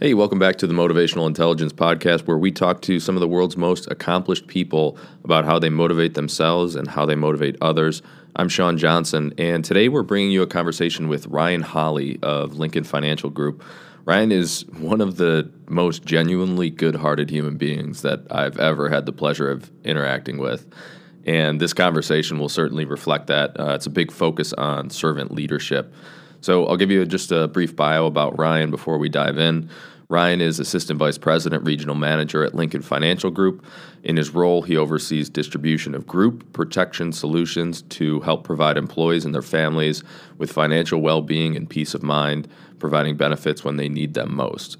[0.00, 3.28] Hey, welcome back to the Motivational Intelligence Podcast, where we talk to some of the
[3.28, 8.02] world's most accomplished people about how they motivate themselves and how they motivate others.
[8.34, 12.84] I'm Sean Johnson, and today we're bringing you a conversation with Ryan Hawley of Lincoln
[12.84, 13.62] Financial Group.
[14.04, 19.06] Ryan is one of the most genuinely good hearted human beings that I've ever had
[19.06, 20.66] the pleasure of interacting with.
[21.24, 23.58] And this conversation will certainly reflect that.
[23.58, 25.94] Uh, it's a big focus on servant leadership.
[26.42, 29.70] So I'll give you just a brief bio about Ryan before we dive in.
[30.08, 33.64] Ryan is Assistant Vice President, Regional Manager at Lincoln Financial Group.
[34.02, 39.32] In his role, he oversees distribution of group protection solutions to help provide employees and
[39.32, 40.02] their families
[40.36, 42.48] with financial well being and peace of mind,
[42.80, 44.78] providing benefits when they need them most.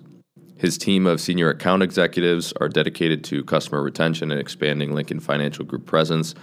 [0.56, 5.64] His team of senior account executives are dedicated to customer retention and expanding Lincoln Financial
[5.64, 6.34] Group presence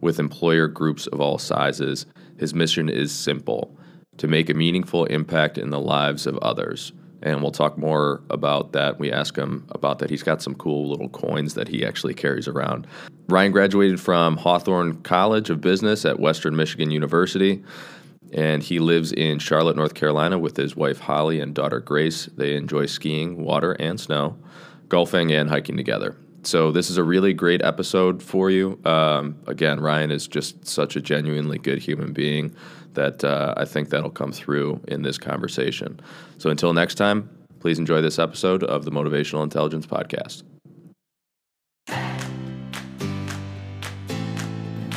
[0.00, 2.06] with employer groups of all sizes.
[2.38, 3.78] His mission is simple
[4.18, 6.92] to make a meaningful impact in the lives of others
[7.24, 8.98] and we'll talk more about that.
[8.98, 10.10] We ask him about that.
[10.10, 12.86] He's got some cool little coins that he actually carries around.
[13.28, 17.64] Ryan graduated from Haworth College of Business at Western Michigan University,
[18.32, 22.26] and he lives in Charlotte, North Carolina with his wife Holly and daughter Grace.
[22.36, 24.36] They enjoy skiing, water, and snow,
[24.90, 26.16] golfing, and hiking together.
[26.42, 28.78] So this is a really great episode for you.
[28.84, 32.54] Um, again, Ryan is just such a genuinely good human being
[32.94, 36.00] that uh, I think that'll come through in this conversation.
[36.38, 37.28] So until next time,
[37.60, 40.42] please enjoy this episode of the Motivational Intelligence Podcast.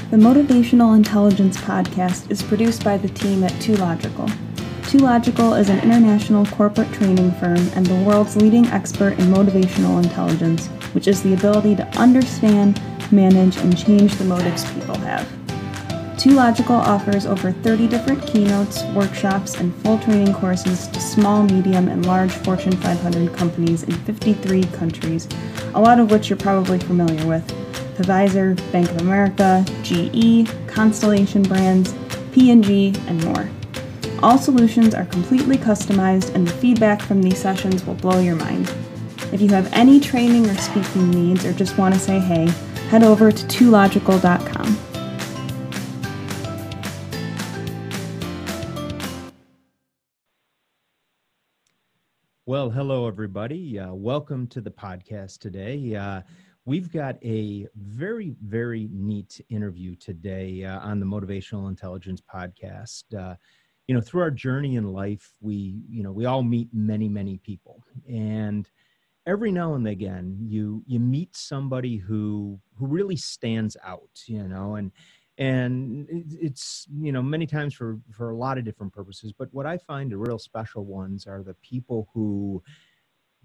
[0.09, 4.29] The Motivational Intelligence Podcast is produced by the team at Two Logical.
[4.87, 10.01] Two Logical is an international corporate training firm and the world's leading expert in motivational
[10.01, 12.81] intelligence, which is the ability to understand,
[13.11, 15.36] manage, and change the motives people have.
[16.17, 21.87] Two Logical offers over 30 different keynotes, workshops, and full training courses to small, medium,
[21.87, 25.27] and large Fortune 500 companies in 53 countries,
[25.75, 27.47] a lot of which you're probably familiar with
[27.97, 31.93] Pfizer, Bank of America, GE, Constellation Brands,
[32.31, 33.47] P&G, and more.
[34.23, 38.73] All solutions are completely customized, and the feedback from these sessions will blow your mind.
[39.31, 42.47] If you have any training or speaking needs or just want to say hey,
[42.89, 44.86] head over to twological.com.
[52.47, 53.77] Well, hello, everybody.
[53.77, 55.93] Uh, welcome to the podcast today.
[55.97, 56.21] Uh,
[56.63, 63.03] we've got a very, very neat interview today uh, on the Motivational Intelligence podcast.
[63.13, 63.35] Uh,
[63.89, 67.37] you know, through our journey in life, we, you know, we all meet many, many
[67.37, 68.71] people, and
[69.25, 74.23] every now and again, you you meet somebody who who really stands out.
[74.25, 74.93] You know, and
[75.37, 79.65] and it's you know many times for for a lot of different purposes but what
[79.65, 82.61] i find the real special ones are the people who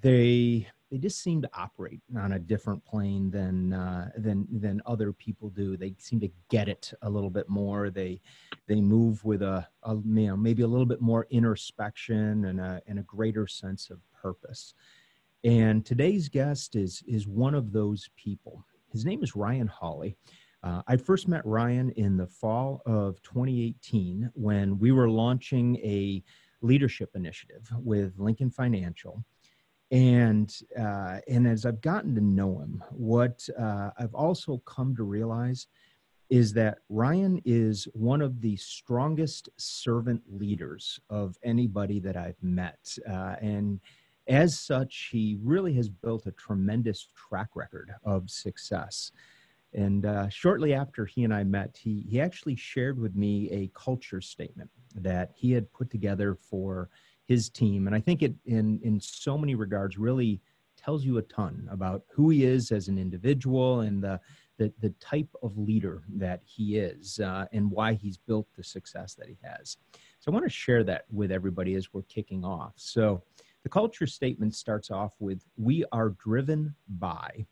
[0.00, 5.10] they they just seem to operate on a different plane than uh, than than other
[5.10, 5.74] people do.
[5.74, 7.88] They seem to get it a little bit more.
[7.88, 8.20] They
[8.68, 12.82] they move with a, a you know maybe a little bit more introspection and a
[12.86, 14.74] and a greater sense of purpose.
[15.44, 18.62] And today's guest is is one of those people.
[18.90, 20.18] His name is Ryan Hawley.
[20.62, 26.22] Uh, I first met Ryan in the fall of 2018 when we were launching a
[26.60, 29.24] leadership initiative with Lincoln Financial.
[29.90, 35.02] And, uh, and as I've gotten to know him, what uh, I've also come to
[35.02, 35.66] realize
[36.30, 42.96] is that Ryan is one of the strongest servant leaders of anybody that I've met.
[43.06, 43.80] Uh, and
[44.28, 49.12] as such, he really has built a tremendous track record of success.
[49.74, 53.70] And uh, shortly after he and I met, he, he actually shared with me a
[53.78, 56.90] culture statement that he had put together for
[57.24, 57.86] his team.
[57.86, 60.40] And I think it, in, in so many regards, really
[60.76, 64.20] tells you a ton about who he is as an individual and the,
[64.58, 69.14] the, the type of leader that he is uh, and why he's built the success
[69.14, 69.78] that he has.
[70.18, 72.72] So I want to share that with everybody as we're kicking off.
[72.76, 73.22] So
[73.62, 77.46] the culture statement starts off with We are driven by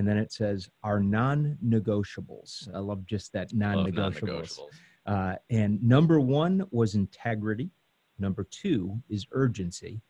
[0.00, 2.74] and then it says our non-negotiables.
[2.74, 4.58] I love just that non-negotiables.
[5.04, 7.68] Uh, and number one was integrity.
[8.18, 10.00] Number two is urgency.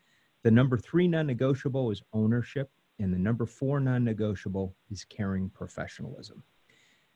[0.45, 2.71] The number three non-negotiable is ownership,
[3.01, 6.45] and the number four non-negotiable is caring professionalism.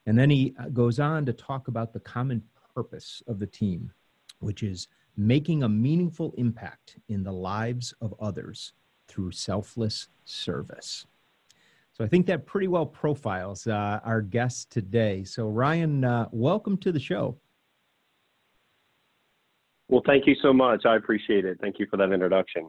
[0.06, 2.43] And then he uh, goes on to talk about the common
[2.75, 3.93] purpose of the team,
[4.41, 8.73] which is making a meaningful impact in the lives of others
[9.06, 11.06] through selfless service.
[11.94, 15.23] So I think that pretty well profiles uh, our guest today.
[15.23, 17.38] So Ryan, uh, welcome to the show.
[19.88, 20.87] Well, thank you so much.
[20.87, 21.58] I appreciate it.
[21.61, 22.69] Thank you for that introduction.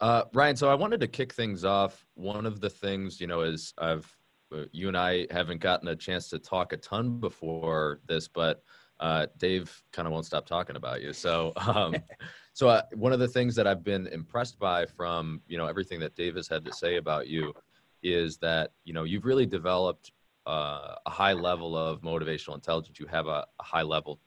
[0.00, 2.06] Uh, Ryan, so I wanted to kick things off.
[2.14, 4.16] One of the things, you know, is I've
[4.54, 8.62] uh, you and I haven't gotten a chance to talk a ton before this, but
[9.00, 11.12] uh, Dave kind of won't stop talking about you.
[11.12, 11.94] So, um,
[12.58, 16.00] so uh, one of the things that I've been impressed by from you know everything
[16.00, 17.54] that Dave has had to say about you
[18.02, 20.10] is that you know you've really developed
[20.44, 22.98] uh, a high level of motivational intelligence.
[22.98, 24.18] You have a, a high level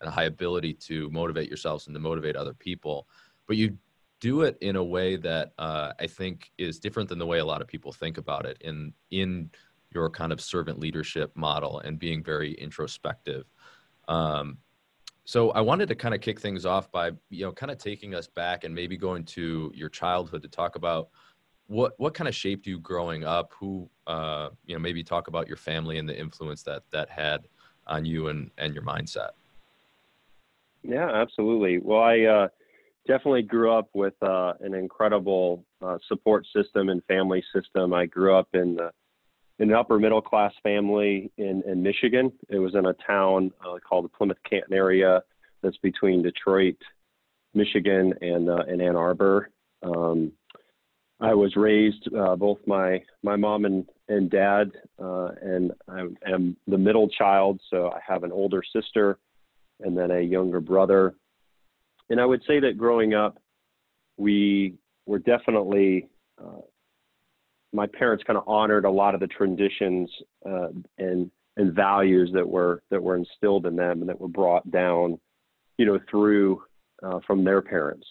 [0.00, 3.08] and a high ability to motivate yourselves and to motivate other people,
[3.48, 3.76] but you
[4.20, 7.44] do it in a way that uh, I think is different than the way a
[7.44, 9.50] lot of people think about it in in
[9.90, 13.46] your kind of servant leadership model and being very introspective.
[14.06, 14.58] Um,
[15.24, 18.14] so I wanted to kind of kick things off by you know kind of taking
[18.14, 21.08] us back and maybe going to your childhood to talk about
[21.66, 23.52] what what kind of shaped you growing up.
[23.58, 27.48] Who uh, you know maybe talk about your family and the influence that that had
[27.86, 29.30] on you and and your mindset.
[30.82, 31.78] Yeah, absolutely.
[31.78, 32.48] Well, I uh,
[33.06, 37.94] definitely grew up with uh, an incredible uh, support system and family system.
[37.94, 38.90] I grew up in the
[39.58, 42.32] in an upper middle class family in, in Michigan.
[42.48, 45.22] It was in a town uh, called the Plymouth Canton area
[45.62, 46.76] that's between Detroit,
[47.54, 49.50] Michigan, and, uh, and Ann Arbor.
[49.82, 50.32] Um,
[51.20, 56.56] I was raised uh, both my my mom and and dad, uh, and I am
[56.66, 59.18] the middle child, so I have an older sister
[59.80, 61.14] and then a younger brother.
[62.10, 63.38] And I would say that growing up,
[64.18, 64.74] we
[65.06, 66.08] were definitely
[66.38, 66.60] uh,
[67.74, 70.08] my parents kind of honored a lot of the traditions
[70.48, 70.68] uh,
[70.98, 75.18] and and values that were that were instilled in them and that were brought down,
[75.76, 76.62] you know, through
[77.02, 78.06] uh, from their parents.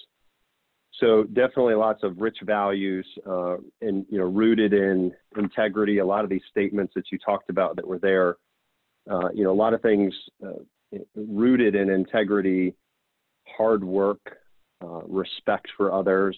[1.00, 5.98] So definitely lots of rich values uh, and you know rooted in integrity.
[5.98, 8.36] A lot of these statements that you talked about that were there,
[9.10, 10.14] uh, you know, a lot of things
[10.46, 12.76] uh, rooted in integrity,
[13.58, 14.38] hard work,
[14.84, 16.38] uh, respect for others,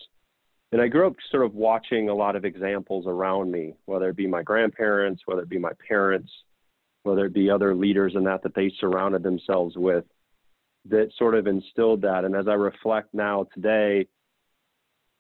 [0.75, 4.18] and I grew up sort of watching a lot of examples around me, whether it
[4.18, 6.30] be my grandparents, whether it be my parents,
[7.04, 10.04] whether it be other leaders and that that they surrounded themselves with,
[10.89, 12.25] that sort of instilled that.
[12.25, 14.06] And as I reflect now today,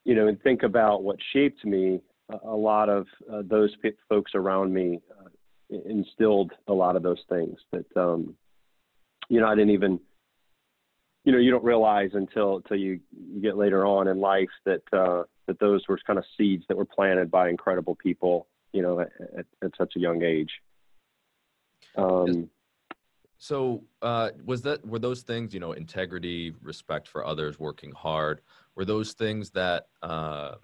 [0.03, 2.01] you know, and think about what shaped me,
[2.43, 3.73] a lot of uh, those
[4.09, 8.35] folks around me uh, instilled a lot of those things that, um,
[9.29, 10.01] you know, I didn't even
[11.25, 12.99] you know you don't realize until until you,
[13.33, 16.77] you get later on in life that uh, that those were kind of seeds that
[16.77, 20.51] were planted by incredible people you know at, at, such a young age.
[21.97, 22.49] Um,
[23.37, 28.41] so uh, was that were those things you know integrity respect for others working hard
[28.75, 30.55] were those things that uh,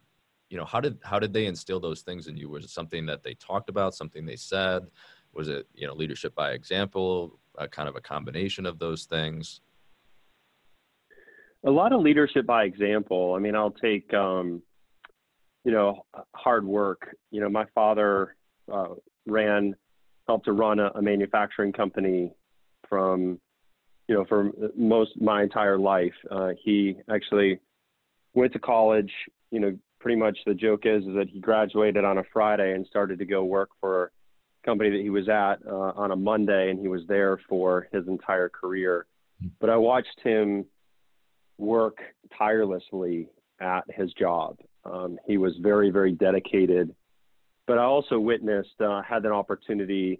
[0.49, 2.49] you know how did how did they instill those things in you?
[2.49, 4.83] Was it something that they talked about something they said?
[5.33, 9.61] Was it you know leadership by example a kind of a combination of those things
[11.65, 13.33] a lot of leadership by example.
[13.35, 14.61] I mean, I'll take, um,
[15.63, 17.15] you know, hard work.
[17.29, 18.35] You know, my father
[18.71, 18.95] uh,
[19.27, 19.75] ran,
[20.27, 22.33] helped to run a, a, manufacturing company
[22.87, 23.39] from,
[24.07, 26.13] you know, for most my entire life.
[26.29, 27.59] Uh, he actually
[28.33, 29.11] went to college.
[29.51, 32.85] You know, pretty much the joke is, is that he graduated on a Friday and
[32.87, 36.71] started to go work for a company that he was at uh, on a Monday,
[36.71, 39.05] and he was there for his entire career.
[39.39, 39.49] Hmm.
[39.59, 40.65] But I watched him
[41.61, 41.99] work
[42.37, 43.29] tirelessly
[43.59, 44.57] at his job.
[44.83, 46.93] Um, he was very, very dedicated.
[47.67, 50.19] But I also witnessed, uh, had an opportunity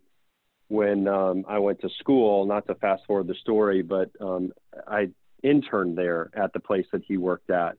[0.68, 4.54] when um, I went to school, not to fast forward the story, but um,
[4.88, 5.10] I
[5.44, 7.76] interned there at the place that he worked at.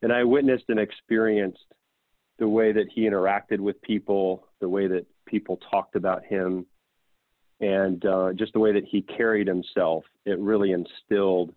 [0.00, 1.66] And I witnessed and experienced
[2.38, 6.66] the way that he interacted with people, the way that people talked about him,
[7.60, 10.04] and uh, just the way that he carried himself.
[10.24, 11.54] It really instilled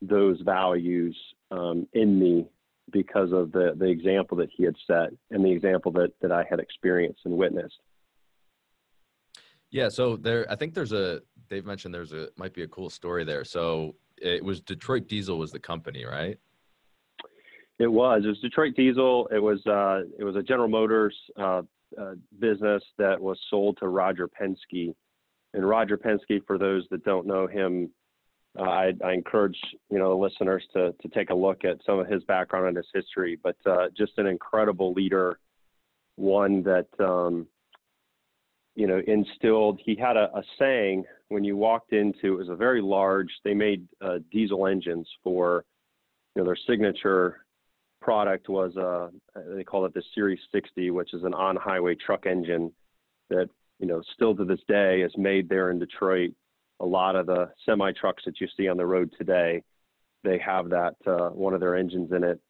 [0.00, 1.16] those values
[1.50, 2.46] um, in me
[2.92, 6.44] because of the, the example that he had set and the example that, that I
[6.48, 7.78] had experienced and witnessed.
[9.70, 11.20] Yeah, so there, I think there's a.
[11.50, 13.44] Dave mentioned there's a might be a cool story there.
[13.44, 16.38] So it was Detroit Diesel was the company, right?
[17.78, 18.22] It was.
[18.24, 19.28] It was Detroit Diesel.
[19.30, 19.64] It was.
[19.66, 21.62] Uh, it was a General Motors uh,
[22.00, 24.94] uh, business that was sold to Roger Penske,
[25.52, 27.90] and Roger Penske, for those that don't know him,
[28.58, 29.58] uh, I, I, encourage
[29.90, 32.76] you know the listeners to to take a look at some of his background and
[32.76, 33.38] his history.
[33.42, 35.38] But uh, just an incredible leader,
[36.16, 37.46] one that um,
[38.74, 39.80] you know instilled.
[39.84, 42.34] He had a, a, saying when you walked into.
[42.34, 43.30] It was a very large.
[43.44, 45.64] They made uh, diesel engines for
[46.34, 47.44] you know their signature
[48.00, 49.08] product was uh
[49.54, 52.72] they call it the Series 60, which is an on-highway truck engine
[53.28, 56.30] that you know still to this day is made there in Detroit
[56.80, 59.62] a lot of the semi trucks that you see on the road today,
[60.24, 62.40] they have that uh, one of their engines in it.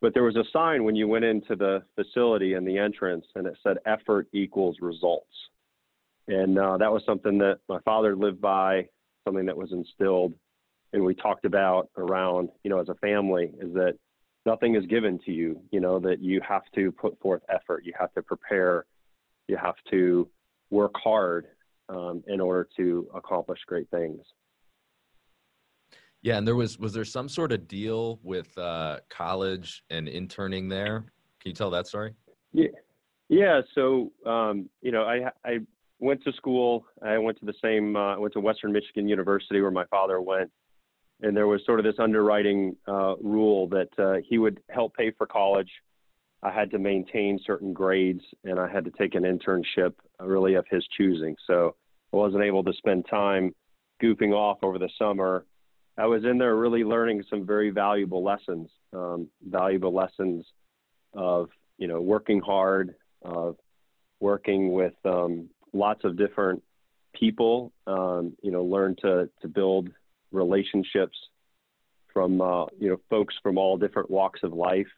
[0.00, 3.46] but there was a sign when you went into the facility and the entrance, and
[3.46, 5.32] it said "effort equals results."
[6.28, 8.88] And uh, that was something that my father lived by,
[9.26, 10.34] something that was instilled,
[10.92, 13.98] and we talked about around, you know, as a family, is that
[14.46, 15.60] nothing is given to you.
[15.70, 18.86] You know that you have to put forth effort, you have to prepare,
[19.48, 20.28] you have to
[20.70, 21.46] work hard
[21.88, 24.20] um, in order to accomplish great things.
[26.22, 30.68] Yeah, and there was was there some sort of deal with uh, college and interning
[30.68, 31.00] there?
[31.40, 32.14] Can you tell that story?
[32.52, 32.68] Yeah,
[33.28, 33.60] yeah.
[33.74, 35.58] So um, you know, I I
[35.98, 36.86] went to school.
[37.02, 37.94] I went to the same.
[37.96, 40.50] Uh, I went to Western Michigan University where my father went,
[41.20, 45.10] and there was sort of this underwriting uh, rule that uh, he would help pay
[45.10, 45.70] for college.
[46.42, 50.54] I had to maintain certain grades, and I had to take an internship, uh, really
[50.54, 51.36] of his choosing.
[51.46, 51.76] So
[52.12, 53.54] I wasn't able to spend time
[54.02, 55.44] goofing off over the summer
[55.96, 60.44] I was in there really learning some very valuable lessons, um, valuable lessons
[61.12, 63.56] of you know working hard, of
[64.20, 66.62] working with um, lots of different
[67.14, 67.72] people.
[67.86, 69.90] Um, you know, learn to to build
[70.32, 71.16] relationships
[72.12, 74.88] from uh, you know folks from all different walks of life.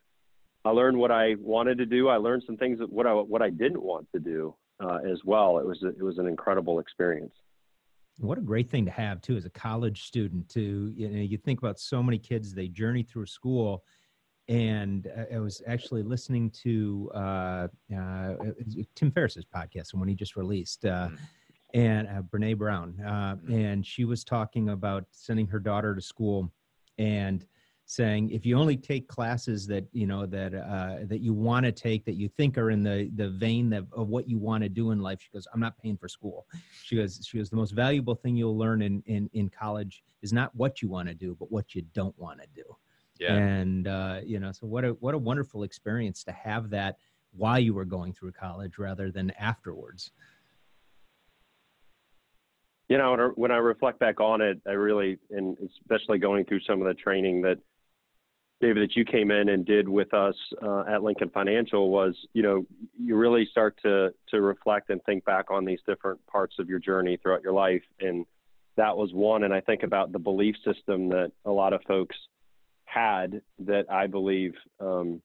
[0.65, 2.09] I learned what I wanted to do.
[2.09, 5.25] I learned some things that what I what I didn't want to do uh, as
[5.25, 5.59] well.
[5.59, 7.35] It was a, it was an incredible experience.
[8.19, 10.49] What a great thing to have too as a college student.
[10.51, 13.85] To you know, you think about so many kids they journey through school,
[14.49, 18.35] and I was actually listening to uh, uh,
[18.95, 21.19] Tim Ferriss's podcast, when he just released, uh, mm.
[21.75, 23.53] and uh, Brene Brown, uh, mm.
[23.53, 26.51] and she was talking about sending her daughter to school,
[26.97, 27.45] and
[27.89, 31.71] saying if you only take classes that you know that uh, that you want to
[31.71, 34.69] take that you think are in the the vein of, of what you want to
[34.69, 36.47] do in life she goes i'm not paying for school.
[36.83, 40.33] She goes she goes the most valuable thing you'll learn in in, in college is
[40.33, 42.65] not what you want to do but what you don't want to do.
[43.21, 43.35] Yeah.
[43.35, 46.97] And uh, you know so what a what a wonderful experience to have that
[47.33, 50.11] while you were going through college rather than afterwards.
[52.89, 56.81] You know when I reflect back on it i really and especially going through some
[56.83, 57.59] of the training that
[58.61, 62.43] David, that you came in and did with us uh, at Lincoln Financial was, you
[62.43, 62.65] know,
[62.99, 66.79] you really start to to reflect and think back on these different parts of your
[66.79, 68.25] journey throughout your life, and
[68.77, 69.45] that was one.
[69.45, 72.17] And I think about the belief system that a lot of folks
[72.87, 75.21] had that I believe, um,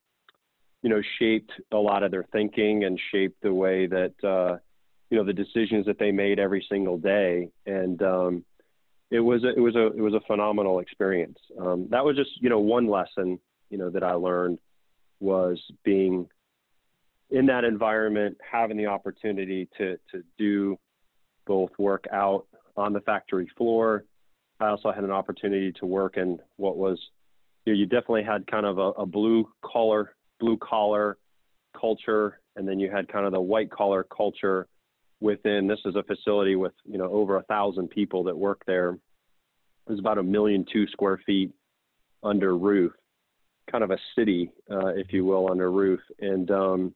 [0.81, 4.57] you know, shaped a lot of their thinking and shaped the way that, uh,
[5.09, 7.49] you know, the decisions that they made every single day.
[7.65, 8.45] And um,
[9.11, 11.37] it was a, it was a it was a phenomenal experience.
[11.59, 13.39] Um, that was just you know one lesson
[13.69, 14.59] you know that I learned
[15.19, 16.27] was being
[17.29, 20.77] in that environment, having the opportunity to to do
[21.45, 22.45] both work out
[22.77, 24.05] on the factory floor.
[24.61, 26.99] I also had an opportunity to work in what was
[27.65, 31.17] you, know, you definitely had kind of a, a blue collar blue collar
[31.79, 34.67] culture, and then you had kind of the white collar culture
[35.21, 38.97] within this is a facility with you know over a thousand people that work there.
[39.87, 41.51] There's about a million two square feet
[42.23, 42.91] under roof
[43.71, 45.99] kind of a city uh, if you will under roof.
[46.19, 46.95] And um,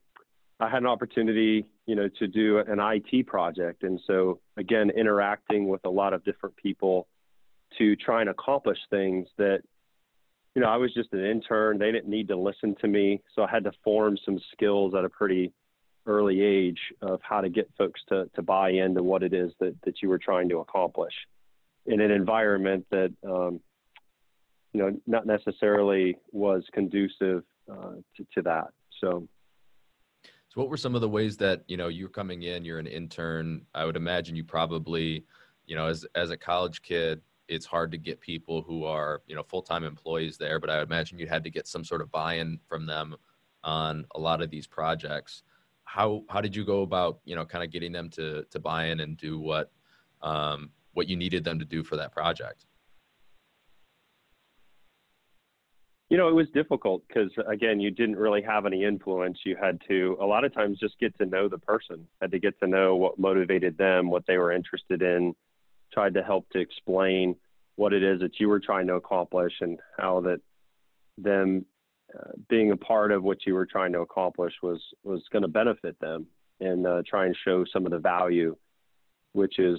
[0.58, 3.82] i had an opportunity you know to do an it project.
[3.82, 7.08] And so again interacting with a lot of different people
[7.78, 9.60] to try and accomplish things that
[10.54, 11.78] you know i was just an intern.
[11.78, 13.22] They didn't need to listen to me.
[13.34, 15.52] So i had to form some skills at a pretty
[16.06, 19.74] early age of how to get folks to, to buy into what it is that,
[19.84, 21.14] that you were trying to accomplish
[21.86, 23.60] in an environment that, um,
[24.72, 28.68] you know, not necessarily was conducive uh, to, to that.
[29.00, 29.28] So,
[30.24, 32.86] so what were some of the ways that, you know, you're coming in, you're an
[32.86, 33.62] intern.
[33.74, 35.24] I would imagine you probably,
[35.66, 39.36] you know, as, as a college kid, it's hard to get people who are, you
[39.36, 42.10] know, full-time employees there, but I would imagine you had to get some sort of
[42.10, 43.14] buy-in from them
[43.62, 45.42] on a lot of these projects
[45.86, 48.86] how how did you go about you know kind of getting them to to buy
[48.86, 49.72] in and do what
[50.20, 52.66] um, what you needed them to do for that project?
[56.08, 59.38] You know, it was difficult because again, you didn't really have any influence.
[59.44, 62.38] You had to a lot of times just get to know the person, had to
[62.38, 65.34] get to know what motivated them, what they were interested in,
[65.92, 67.34] tried to help to explain
[67.76, 70.40] what it is that you were trying to accomplish and how that
[71.18, 71.64] them
[72.48, 75.98] being a part of what you were trying to accomplish was was going to benefit
[76.00, 76.26] them
[76.60, 78.56] and uh, try and show some of the value,
[79.32, 79.78] which is,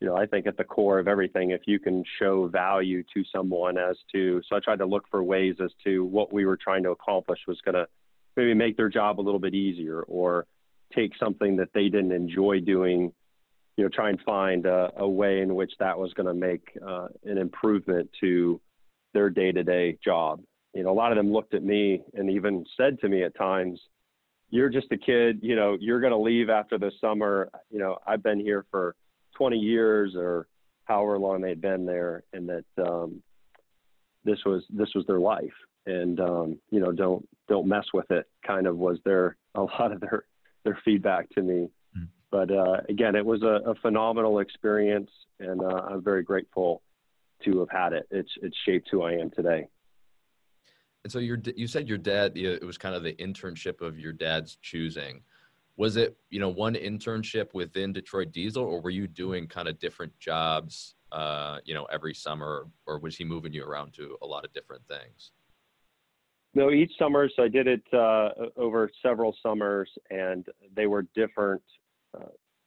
[0.00, 1.50] you know, I think at the core of everything.
[1.50, 5.22] If you can show value to someone as to, so I tried to look for
[5.22, 7.86] ways as to what we were trying to accomplish was going to
[8.36, 10.46] maybe make their job a little bit easier or
[10.94, 13.12] take something that they didn't enjoy doing
[13.76, 16.76] you know, try and find a, a way in which that was going to make
[16.84, 18.60] uh, an improvement to
[19.14, 20.40] their day-to-day job
[20.74, 23.36] you know, a lot of them looked at me and even said to me at
[23.36, 23.80] times,
[24.50, 25.40] "You're just a kid.
[25.42, 27.50] You know, you're going to leave after the summer.
[27.70, 28.94] You know, I've been here for
[29.36, 30.46] 20 years or
[30.84, 33.22] however long they'd been there, and that um,
[34.24, 35.54] this was this was their life,
[35.86, 38.26] and um, you know, don't don't mess with it.
[38.46, 40.24] Kind of was their a lot of their
[40.64, 41.68] their feedback to me.
[41.96, 42.08] Mm.
[42.30, 45.10] But uh, again, it was a, a phenomenal experience,
[45.40, 46.82] and uh, I'm very grateful
[47.44, 48.06] to have had it.
[48.10, 49.68] It's it's shaped who I am today.
[51.04, 54.12] And so your you said your dad it was kind of the internship of your
[54.12, 55.22] dad's choosing.
[55.76, 59.78] Was it you know one internship within Detroit Diesel, or were you doing kind of
[59.78, 64.26] different jobs uh, you know every summer, or was he moving you around to a
[64.26, 65.32] lot of different things?
[66.54, 67.28] No, each summer.
[67.34, 71.62] So I did it uh, over several summers, and they were different
[72.16, 72.26] uh,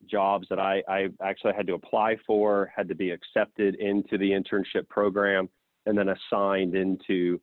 [0.09, 4.31] jobs that I, I actually had to apply for, had to be accepted into the
[4.31, 5.50] internship program,
[5.85, 7.39] and then assigned into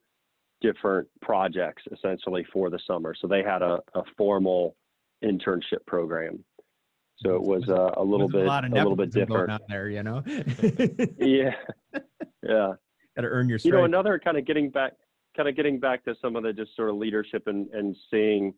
[0.61, 3.15] different projects essentially for the summer.
[3.21, 4.77] So they had a, a formal
[5.25, 6.45] internship program.
[7.19, 10.03] So it was uh, a little bit a, a little bit different out there, you
[10.03, 10.23] know.
[11.19, 11.51] yeah,
[12.43, 12.73] yeah.
[13.17, 13.59] Got to earn your.
[13.65, 14.93] You know, another kind of getting back,
[15.37, 18.55] kind of getting back to some of the just sort of leadership and and seeing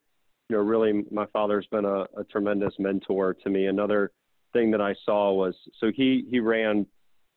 [0.50, 3.66] you know, really my father's been a, a tremendous mentor to me.
[3.66, 4.10] Another
[4.52, 6.86] thing that I saw was so he he ran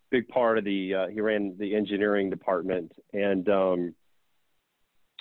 [0.09, 3.95] big part of the uh, he ran the engineering department and um,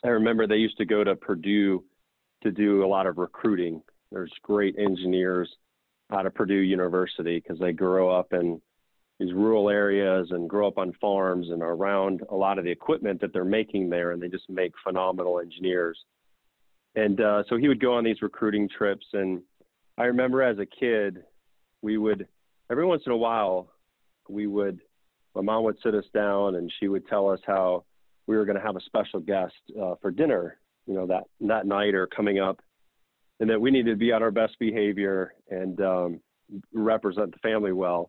[0.05, 1.85] I remember they used to go to Purdue
[2.43, 3.83] to do a lot of recruiting.
[4.11, 5.49] There's great engineers
[6.11, 8.61] out of Purdue University because they grow up in
[9.19, 12.71] these rural areas and grow up on farms and are around a lot of the
[12.71, 15.99] equipment that they're making there, and they just make phenomenal engineers.
[16.97, 19.07] And uh, so he would go on these recruiting trips.
[19.13, 19.43] And
[19.97, 21.23] I remember as a kid,
[21.81, 22.27] we would,
[22.71, 23.73] every once in a while,
[24.29, 24.81] we would,
[25.35, 27.85] my mom would sit us down and she would tell us how
[28.33, 31.67] we were going to have a special guest uh, for dinner, you know, that, that
[31.67, 32.61] night or coming up.
[33.41, 36.21] And that we needed to be on our best behavior and um,
[36.73, 38.09] represent the family well.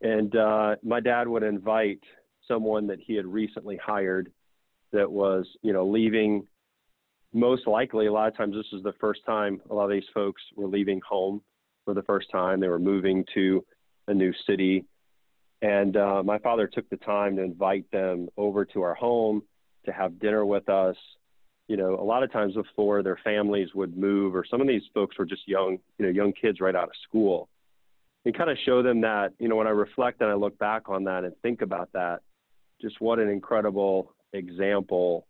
[0.00, 2.00] And uh, my dad would invite
[2.48, 4.32] someone that he had recently hired
[4.92, 6.48] that was, you know, leaving
[7.32, 10.08] most likely, a lot of times, this is the first time a lot of these
[10.12, 11.40] folks were leaving home
[11.84, 12.58] for the first time.
[12.58, 13.64] They were moving to
[14.08, 14.86] a new city.
[15.62, 19.42] And uh, my father took the time to invite them over to our home
[19.86, 20.96] to have dinner with us.
[21.68, 24.82] You know, a lot of times before their families would move, or some of these
[24.94, 27.48] folks were just young, you know, young kids right out of school,
[28.24, 30.88] and kind of show them that, you know, when I reflect and I look back
[30.88, 32.20] on that and think about that,
[32.80, 35.26] just what an incredible example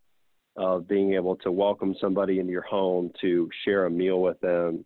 [0.56, 4.84] of being able to welcome somebody into your home to share a meal with them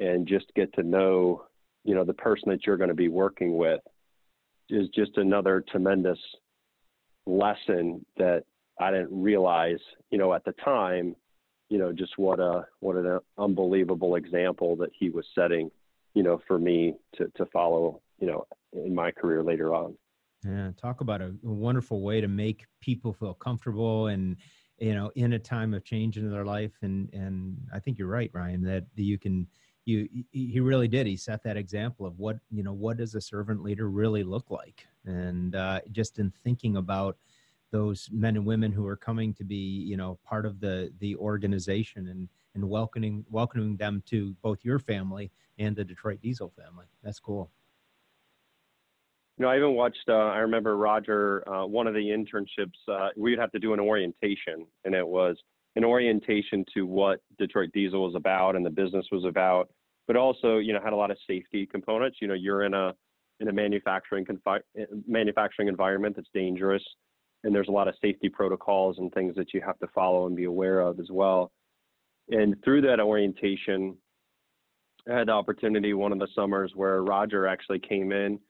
[0.00, 1.44] and just get to know
[1.84, 3.80] you know the person that you're going to be working with
[4.70, 6.18] is just another tremendous
[7.26, 8.44] lesson that
[8.80, 9.78] I didn't realize
[10.10, 11.14] you know at the time
[11.68, 15.70] you know just what a what an unbelievable example that he was setting
[16.14, 19.94] you know for me to to follow you know in my career later on.
[20.44, 24.36] Yeah talk about a, wonderful way to make people feel comfortable and
[24.78, 26.72] you know in a time of change in their life.
[26.82, 29.46] And and i think you're right ryan that you can
[29.88, 33.20] you he really did he set that example of what you know what does a
[33.20, 37.16] servant leader really look like and uh, just in thinking about
[37.70, 41.16] those men and women who are coming to be you know part of the the
[41.16, 46.86] organization and and welcoming welcoming them to both your family and the detroit diesel family
[47.02, 47.50] that's cool
[49.38, 50.08] you know, I even watched.
[50.08, 51.48] Uh, I remember Roger.
[51.48, 55.36] Uh, one of the internships, uh, we'd have to do an orientation, and it was
[55.78, 59.70] an orientation to what Detroit Diesel was about and the business was about,
[60.08, 62.18] but also, you know, had a lot of safety components.
[62.20, 62.94] You know, you're in a
[63.40, 64.62] in a manufacturing confi-
[65.06, 66.82] manufacturing environment that's dangerous,
[67.44, 70.34] and there's a lot of safety protocols and things that you have to follow and
[70.34, 71.52] be aware of as well.
[72.30, 73.96] And through that orientation,
[75.08, 78.40] I had the opportunity one of the summers where Roger actually came in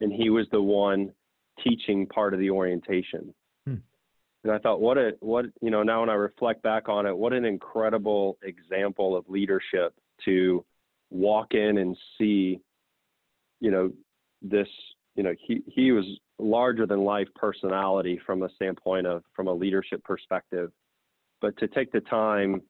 [0.00, 1.12] and he was the one
[1.62, 3.32] teaching part of the orientation.
[3.66, 3.76] Hmm.
[4.42, 7.16] And I thought, what a what you know now when I reflect back on it,
[7.16, 10.64] what an incredible example of leadership to
[11.14, 12.60] walk in and see,
[13.60, 13.90] you know,
[14.42, 14.68] this
[15.16, 16.04] you know he he was
[16.38, 20.70] larger than life personality from a standpoint of from a leadership perspective,
[21.40, 22.60] but to take the time,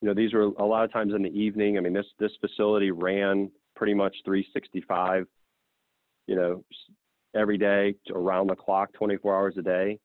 [0.00, 1.78] you know, these were a lot of times in the evening.
[1.78, 5.26] I mean, this this facility ran pretty much 365
[6.28, 6.62] you know,
[7.34, 9.98] every day around the clock, 24 hours a day.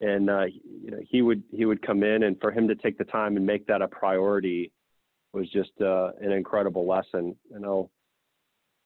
[0.00, 2.98] And uh, you know, he would he would come in, and for him to take
[2.98, 4.70] the time and make that a priority
[5.34, 7.36] was just uh, an incredible lesson.
[7.52, 7.90] And I'll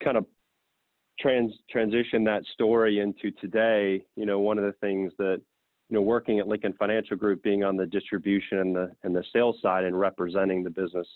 [0.02, 0.26] kind of
[1.20, 4.04] trans transition that story into today.
[4.16, 5.40] You know, one of the things that
[5.88, 9.24] you know, working at Lincoln Financial Group, being on the distribution and the and the
[9.32, 11.06] sales side and representing the business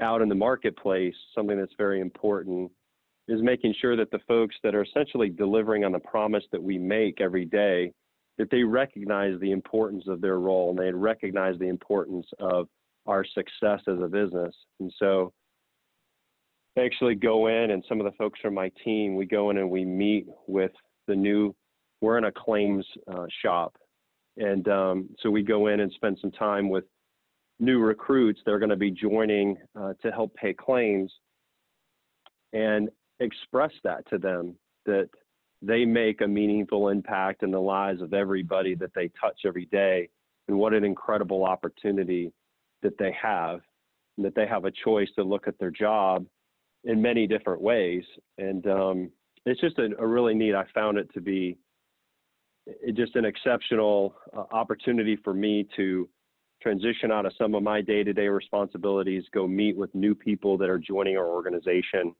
[0.00, 2.70] out in the marketplace, something that's very important
[3.26, 6.76] is making sure that the folks that are essentially delivering on the promise that we
[6.76, 7.90] make every day,
[8.36, 12.68] that they recognize the importance of their role and they recognize the importance of
[13.06, 14.54] our success as a business.
[14.80, 15.32] And so
[16.76, 19.58] I actually go in and some of the folks from my team, we go in
[19.58, 20.72] and we meet with
[21.06, 21.54] the new,
[22.00, 23.76] we're in a claims uh, shop.
[24.36, 26.84] And um, so we go in and spend some time with
[27.60, 31.12] new recruits that are going to be joining uh, to help pay claims
[32.52, 32.88] and
[33.20, 35.08] express that to them that
[35.62, 40.08] they make a meaningful impact in the lives of everybody that they touch every day
[40.48, 42.32] and what an incredible opportunity
[42.84, 43.60] that they have
[44.16, 46.24] that they have a choice to look at their job
[46.84, 48.04] in many different ways
[48.38, 49.10] and um,
[49.44, 51.58] it's just a, a, really neat i found it to be
[52.94, 56.08] just an exceptional uh, opportunity for me to
[56.62, 60.78] transition out of some of my day-to-day responsibilities go meet with new people that are
[60.78, 62.14] joining our organization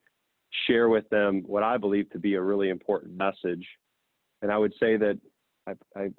[0.66, 3.66] share with them what I believe to be a really important message.
[4.42, 5.18] And I would say that
[5.66, 6.11] I, I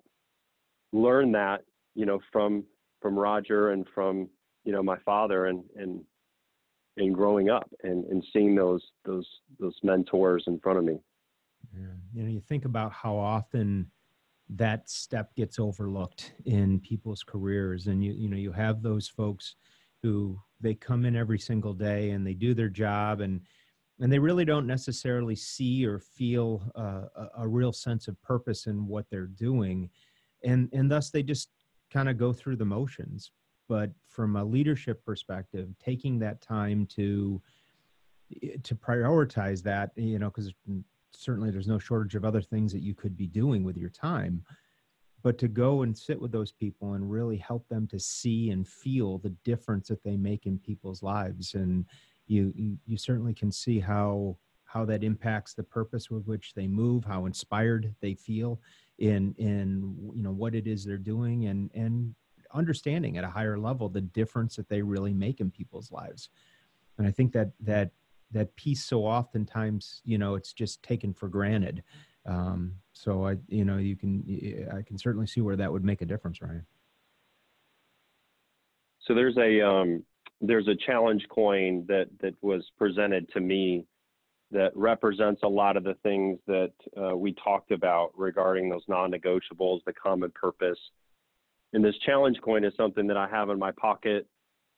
[0.94, 1.62] learned that,
[1.96, 2.64] you know, from
[3.02, 4.30] from Roger and from
[4.64, 6.02] you know my father and and
[6.98, 9.28] and growing up and, and seeing those those
[9.60, 11.00] those mentors in front of me.
[11.74, 11.88] Yeah.
[12.14, 13.92] You know, you think about how often
[14.50, 19.56] that step gets overlooked in people's careers, and you you know you have those folks
[20.02, 23.42] who they come in every single day and they do their job and
[24.00, 28.68] and they really don't necessarily see or feel uh, a, a, real sense of purpose
[28.68, 29.90] in what they're doing
[30.44, 31.50] and and thus they just
[31.92, 33.32] kind of go through the motions
[33.68, 37.42] but from a leadership perspective taking that time to
[38.44, 40.52] eh, to prioritize that you know because
[41.12, 44.44] certainly there's no shortage of other things that you could be doing with your time
[45.26, 48.68] but to go and sit with those people and really help them to see and
[48.68, 51.56] feel the difference that they make in people's lives.
[51.56, 51.84] And
[52.28, 56.68] you, you, you certainly can see how how that impacts the purpose with which they
[56.68, 58.60] move, how inspired they feel
[58.98, 62.16] in in you know what it is they're doing, and and
[62.54, 66.30] understanding at a higher level the difference that they really make in people's lives.
[66.98, 67.92] And I think that that
[68.32, 71.84] that piece so oftentimes you know it's just taken for granted.
[72.26, 74.24] Um, so I you know you can
[74.72, 76.66] I can certainly see where that would make a difference, Ryan.
[79.00, 80.04] So there's a um,
[80.42, 83.86] there's a challenge coin that that was presented to me
[84.56, 89.82] that represents a lot of the things that uh, we talked about regarding those non-negotiables,
[89.86, 90.80] the common purpose.
[91.74, 94.28] And this challenge coin is something that I have in my pocket.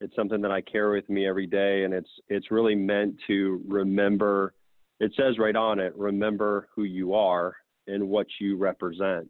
[0.01, 3.61] It's something that I carry with me every day, and it's it's really meant to
[3.67, 4.55] remember.
[4.99, 9.29] It says right on it, remember who you are and what you represent.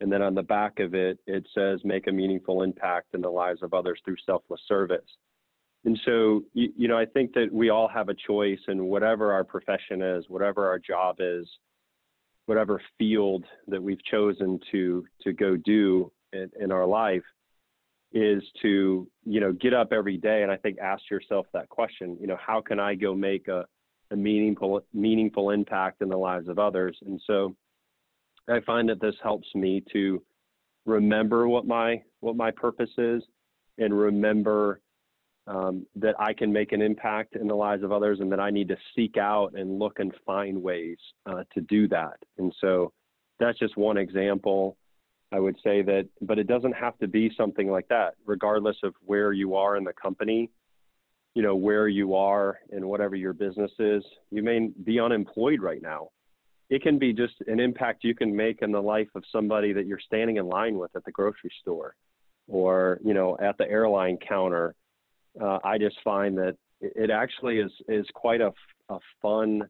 [0.00, 3.30] And then on the back of it, it says make a meaningful impact in the
[3.30, 5.10] lives of others through selfless service.
[5.86, 9.32] And so, you, you, know, I think that we all have a choice and whatever
[9.32, 11.46] our profession is, whatever our job is,
[12.46, 17.22] whatever field that we've chosen to to go do in, in our life,
[18.12, 22.16] is to you know get up every day and I think ask yourself that question.
[22.20, 23.64] You know, how can I go make a
[24.10, 26.98] a meaningful meaningful impact in the lives of others?
[27.06, 27.54] And so,
[28.48, 30.20] I find that this helps me to
[30.84, 33.22] remember what my what my purpose is
[33.78, 34.80] and remember
[35.46, 38.50] um, that I can make an impact in the lives of others and that I
[38.50, 42.18] need to seek out and look and find ways uh, to do that.
[42.38, 42.92] And so
[43.38, 44.76] that's just one example.
[45.32, 48.94] I would say that, but it doesn't have to be something like that, regardless of
[49.04, 50.50] where you are in the company,
[51.34, 54.04] you know, where you are in whatever your business is.
[54.30, 56.08] You may be unemployed right now.
[56.70, 59.86] It can be just an impact you can make in the life of somebody that
[59.86, 61.94] you're standing in line with at the grocery store
[62.48, 64.74] or, you know, at the airline counter
[65.40, 68.52] uh, I just find that it actually is is quite a,
[68.88, 69.62] a fun.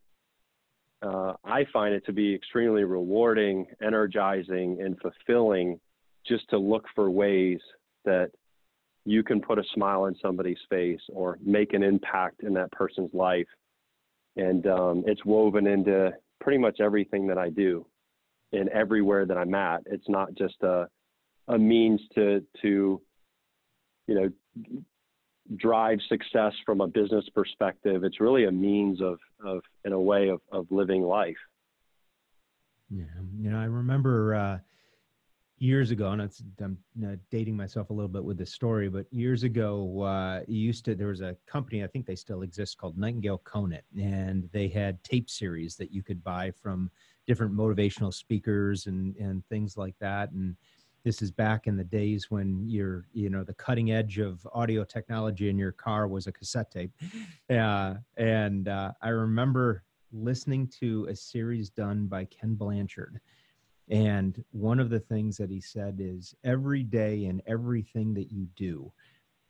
[1.03, 5.79] Uh, I find it to be extremely rewarding, energizing, and fulfilling
[6.27, 7.61] just to look for ways
[8.05, 8.31] that
[9.05, 13.13] you can put a smile on somebody's face or make an impact in that person's
[13.15, 13.47] life.
[14.37, 17.87] And um, it's woven into pretty much everything that I do
[18.53, 19.83] and everywhere that I'm at.
[19.87, 20.89] It's not just a,
[21.49, 23.01] a means to, to,
[24.09, 24.29] you know,
[25.57, 28.05] drive success from a business perspective.
[28.05, 31.37] It's really a means of, of in a way, of, of living life.
[32.91, 33.05] Yeah.
[33.39, 34.59] You know, I remember uh,
[35.59, 36.79] years ago, and it's, I'm
[37.31, 41.09] dating myself a little bit with this story, but years ago, uh, used to, there
[41.09, 45.31] was a company, I think they still exist called Nightingale Conant, and they had tape
[45.31, 46.91] series that you could buy from
[47.27, 50.57] different motivational speakers and and things like that and
[51.07, 54.83] this is back in the days when you're you know the cutting edge of audio
[54.83, 56.91] technology in your car was a cassette tape.
[57.49, 63.21] Uh, and uh, i remember listening to a series done by ken blanchard.
[63.89, 68.49] And one of the things that he said is every day and everything that you
[68.57, 68.93] do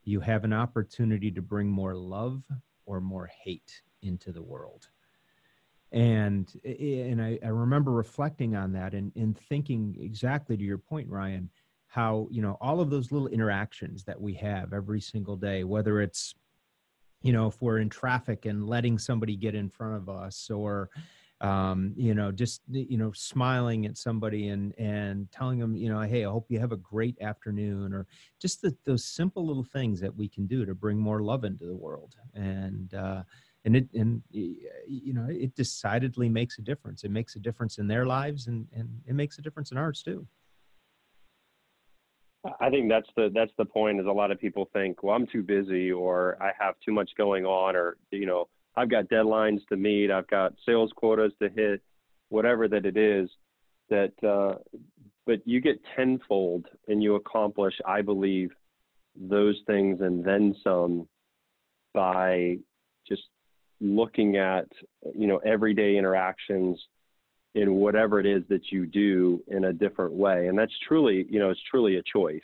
[0.04, 2.42] you have an opportunity to bring more love
[2.84, 4.88] or more hate into the world
[5.96, 11.08] and and I, I remember reflecting on that and, and thinking exactly to your point
[11.08, 11.48] ryan
[11.86, 16.02] how you know all of those little interactions that we have every single day whether
[16.02, 16.34] it's
[17.22, 20.90] you know if we're in traffic and letting somebody get in front of us or
[21.40, 26.00] um, you know just you know smiling at somebody and and telling them you know
[26.00, 28.06] hey i hope you have a great afternoon or
[28.38, 31.66] just the, those simple little things that we can do to bring more love into
[31.66, 32.16] the world.
[32.34, 33.22] And uh,
[33.66, 37.04] and it and you know it decidedly makes a difference.
[37.04, 40.02] It makes a difference in their lives and and it makes a difference in ours
[40.02, 40.26] too.
[42.60, 45.26] I think that's the that's the point is a lot of people think well i'm
[45.26, 49.66] too busy or i have too much going on or you know i've got deadlines
[49.68, 51.82] to meet i've got sales quotas to hit
[52.28, 53.28] whatever that it is
[53.90, 54.54] that uh,
[55.26, 58.50] but you get tenfold and you accomplish i believe
[59.16, 61.08] those things and then some
[61.94, 62.56] by
[63.08, 63.22] just
[63.80, 64.66] looking at
[65.14, 66.78] you know everyday interactions
[67.54, 70.48] in whatever it is that you do in a different way.
[70.48, 72.40] And that's truly you know it's truly a choice.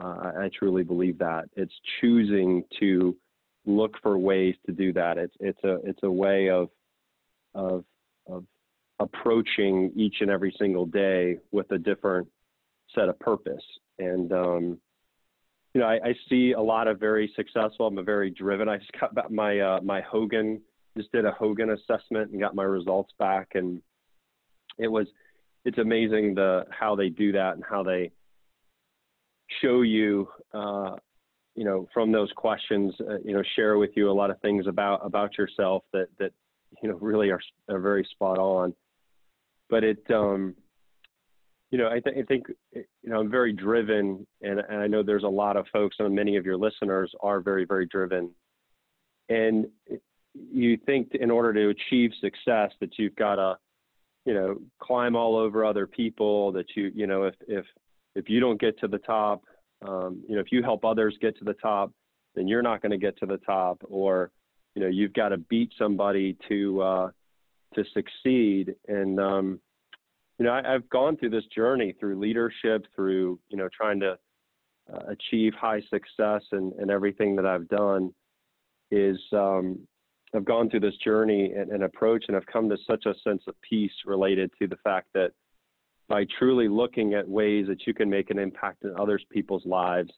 [0.00, 1.46] Uh, I, truly believe that.
[1.56, 3.16] It's choosing to
[3.66, 5.18] look for ways to do that.
[5.18, 6.68] It's it's a it's a way of
[7.54, 7.84] of
[8.26, 8.44] of
[9.00, 12.28] approaching each and every single day with a different
[12.94, 13.64] set of purpose.
[13.98, 14.78] And um,
[15.74, 17.86] you know, I, I, see a lot of very successful.
[17.86, 18.68] I'm a very driven.
[18.68, 20.60] I just got my uh, my Hogan,
[20.96, 23.80] just did a Hogan assessment and got my results back, and
[24.78, 25.06] it was,
[25.64, 28.10] it's amazing the how they do that and how they
[29.62, 30.96] show you, uh,
[31.54, 34.66] you know, from those questions, uh, you know, share with you a lot of things
[34.66, 36.32] about about yourself that that
[36.82, 38.74] you know really are are very spot on.
[39.68, 40.56] But it, um,
[41.70, 45.02] you know, I, th- I, think, you know, I'm very driven, and, and I know
[45.02, 48.30] there's a lot of folks, and many of your listeners are very, very driven.
[49.28, 49.66] And
[50.34, 53.56] you think in order to achieve success that you've got to,
[54.24, 56.52] you know, climb all over other people.
[56.52, 57.64] That you, you know, if if
[58.14, 59.42] if you don't get to the top,
[59.86, 61.92] um, you know, if you help others get to the top,
[62.34, 63.82] then you're not going to get to the top.
[63.88, 64.30] Or,
[64.74, 67.10] you know, you've got to beat somebody to uh,
[67.74, 68.74] to succeed.
[68.88, 69.60] And um,
[70.40, 74.16] you know, I, have gone through this journey through leadership, through, you know, trying to
[74.90, 78.10] uh, achieve high success and, and everything that I've done
[78.90, 79.78] is um,
[80.34, 83.42] I've gone through this journey and, and approach, and I've come to such a sense
[83.48, 85.32] of peace related to the fact that
[86.08, 90.10] by truly looking at ways that you can make an impact in others people's lives,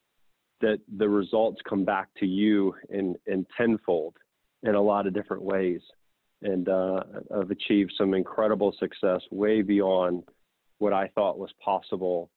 [0.61, 4.14] that the results come back to you in, in tenfold
[4.62, 5.80] in a lot of different ways
[6.42, 7.02] and uh,
[7.35, 10.24] I've achieved some incredible success way beyond
[10.78, 12.31] what I thought was possible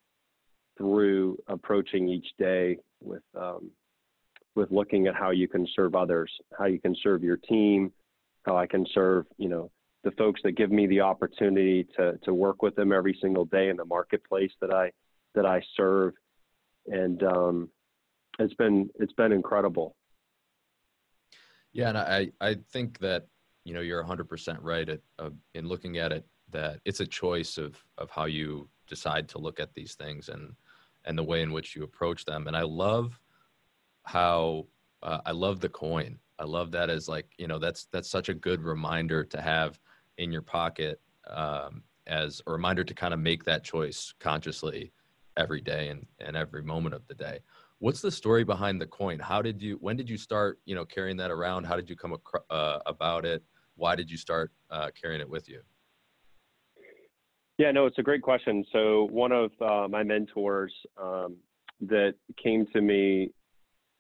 [0.78, 3.72] through approaching each day with um,
[4.56, 7.92] with looking at how you can serve others, how you can serve your team,
[8.44, 9.72] how I can serve you know
[10.04, 13.70] the folks that give me the opportunity to to work with them every single day
[13.70, 14.92] in the marketplace that I
[15.34, 16.14] that I serve,
[16.88, 17.70] and um,
[18.40, 19.96] it's been it's been incredible.
[21.74, 23.28] Yeah, and I I think that
[23.66, 27.58] you know you're 100% right at, uh, in looking at it that it's a choice
[27.58, 30.54] of of how you decide to look at these things and
[31.04, 32.48] and the way in which you approach them.
[32.48, 33.20] And i love
[34.04, 34.68] how
[35.04, 36.18] uh, i love the coin.
[36.38, 39.80] I love that as like you know that's that's such a good reminder to have
[40.18, 44.92] in your pocket um, as a reminder to kind of make that choice consciously
[45.38, 47.40] every day and, and every moment of the day.
[47.80, 49.20] What's the story behind the coin?
[49.20, 51.66] How did you when did you start you know carrying that around?
[51.66, 52.16] How did you come
[52.50, 53.44] uh, about it
[53.76, 55.62] why did you start uh, carrying it with you?
[57.58, 58.66] Yeah, no, it's a great question.
[58.72, 61.38] So one of uh, my mentors um,
[61.82, 63.32] that came to me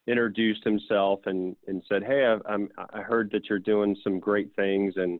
[0.07, 4.53] introduced himself and, and said, "Hey, I, I'm, I heard that you're doing some great
[4.55, 5.19] things, and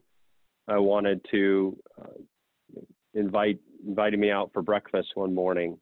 [0.68, 2.82] I wanted to uh,
[3.14, 5.78] invite invited me out for breakfast one morning."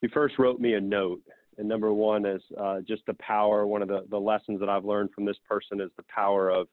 [0.00, 1.20] He first wrote me a note,
[1.58, 3.66] and number one is uh, just the power.
[3.66, 6.66] One of the, the lessons that I've learned from this person is the power of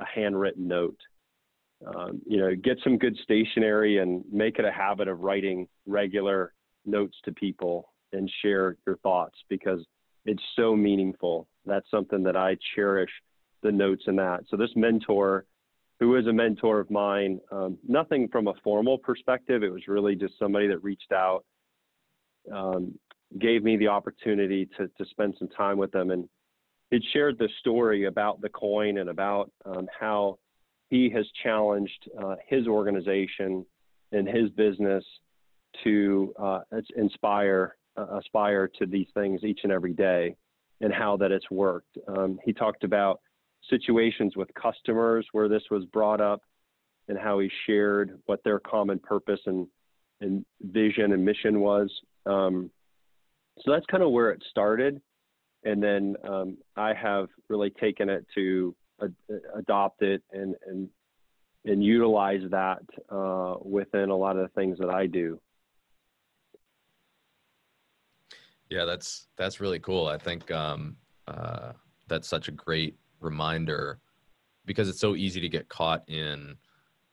[0.00, 0.98] a handwritten note.
[1.86, 6.54] Um, you know, get some good stationery and make it a habit of writing regular
[6.86, 9.80] notes to people and share your thoughts because
[10.24, 11.46] it's so meaningful.
[11.66, 13.10] That's something that I cherish
[13.62, 14.44] the notes in that.
[14.48, 15.44] So this mentor
[15.98, 17.40] who is a mentor of mine.
[17.50, 19.62] Um, nothing from a formal perspective.
[19.62, 21.44] It was really just somebody that reached out,
[22.52, 22.98] um,
[23.38, 26.10] gave me the opportunity to, to spend some time with them.
[26.10, 26.28] And
[26.90, 30.38] he shared the story about the coin and about um, how
[30.88, 33.66] he has challenged uh, his organization
[34.12, 35.04] and his business
[35.84, 36.60] to uh,
[36.96, 40.36] inspire, uh, aspire to these things each and every day
[40.80, 41.98] and how that it's worked.
[42.06, 43.20] Um, he talked about
[43.68, 46.42] situations with customers where this was brought up
[47.08, 49.66] and how he shared what their common purpose and,
[50.20, 51.90] and vision and mission was.
[52.26, 52.70] Um,
[53.60, 55.00] so that's kind of where it started.
[55.66, 58.74] And then um, I have really taken it to
[59.54, 60.88] adopt it and, and,
[61.64, 65.40] and utilize that uh, within a lot of the things that I do.
[68.70, 70.06] Yeah, that's that's really cool.
[70.06, 71.72] I think um, uh,
[72.06, 74.00] that's such a great reminder
[74.66, 76.56] because it's so easy to get caught in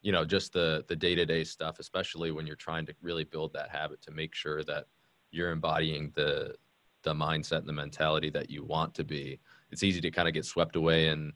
[0.01, 3.69] you know just the the day-to-day stuff especially when you're trying to really build that
[3.69, 4.85] habit to make sure that
[5.31, 6.53] you're embodying the
[7.03, 9.39] the mindset and the mentality that you want to be.
[9.71, 11.33] It's easy to kind of get swept away in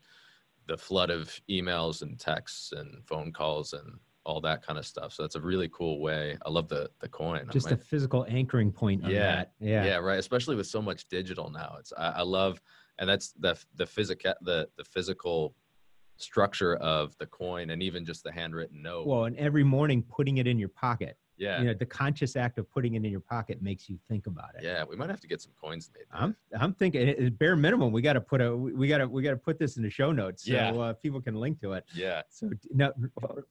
[0.67, 5.13] the flood of emails and texts and phone calls and all that kind of stuff.
[5.13, 6.37] So that's a really cool way.
[6.45, 7.47] I love the the coin.
[7.51, 9.19] Just a physical anchoring point yeah.
[9.19, 9.51] that.
[9.59, 9.85] yeah.
[9.85, 10.19] Yeah right.
[10.19, 11.77] Especially with so much digital now.
[11.79, 12.61] It's i, I love
[12.99, 15.55] and that's the the physical the the physical
[16.17, 19.07] structure of the coin and even just the handwritten note.
[19.07, 21.17] Well, and every morning putting it in your pocket.
[21.37, 21.59] Yeah.
[21.59, 24.55] You know, the conscious act of putting it in your pocket makes you think about
[24.57, 24.63] it.
[24.63, 26.05] Yeah, we might have to get some coins made.
[26.11, 29.31] I'm I'm thinking bare minimum we got to put a we got to we got
[29.31, 30.71] to put this in the show notes so yeah.
[30.71, 31.85] uh, people can link to it.
[31.93, 32.23] Yeah.
[32.29, 32.91] So now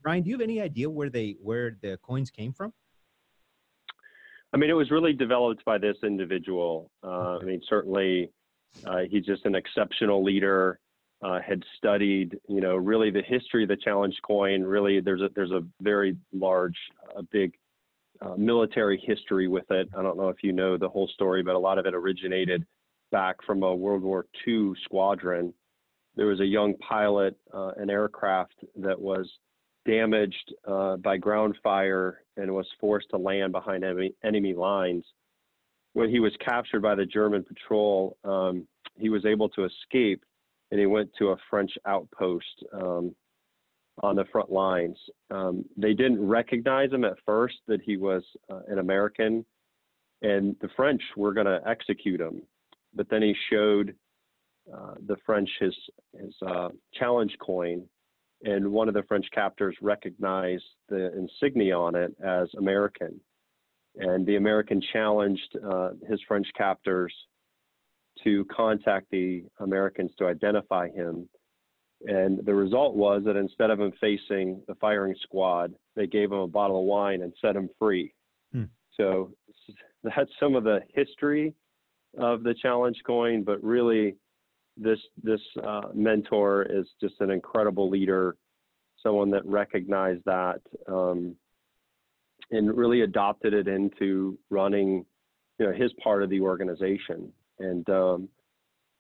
[0.03, 2.73] Ryan, do you have any idea where they where the coins came from?
[4.53, 6.91] I mean, it was really developed by this individual.
[7.03, 8.31] Uh, I mean, certainly
[8.87, 10.81] uh, he's just an exceptional leader.
[11.23, 14.63] Uh, had studied, you know, really the history of the challenge coin.
[14.63, 16.77] Really, there's a there's a very large,
[17.17, 17.55] a big
[18.21, 19.89] uh, military history with it.
[19.97, 22.65] I don't know if you know the whole story, but a lot of it originated
[23.13, 25.53] back from a World War II squadron.
[26.17, 29.31] There was a young pilot, uh, an aircraft that was
[29.87, 35.05] damaged uh, by ground fire and was forced to land behind enemy, enemy lines
[35.97, 40.23] when he was captured by the German patrol, um, he was able to escape
[40.71, 43.15] and he went to a French outpost um,
[44.03, 44.97] on the front lines.
[45.31, 49.45] Um, they didn't recognize him at first that he was uh, an American,
[50.23, 52.43] and the French were going to execute him.
[52.95, 53.95] But then he showed
[54.73, 55.75] uh, the French his
[56.19, 57.85] his uh, challenge coin,
[58.43, 63.21] and one of the French captors recognized the insignia on it as American
[63.99, 67.13] and the American challenged uh, his French captors
[68.25, 71.29] to contact the Americans to identify him.
[72.05, 76.39] And the result was that instead of him facing the firing squad, they gave him
[76.39, 78.13] a bottle of wine and set him free.
[78.53, 78.65] Hmm.
[78.97, 79.33] So
[80.03, 81.55] that's some of the history
[82.19, 84.17] of the challenge coin, but really,
[84.77, 88.37] this this uh, mentor is just an incredible leader,
[89.03, 91.35] someone that recognized that um,
[92.51, 95.05] and really adopted it into running,
[95.59, 97.33] you know, his part of the organization.
[97.59, 98.29] And um,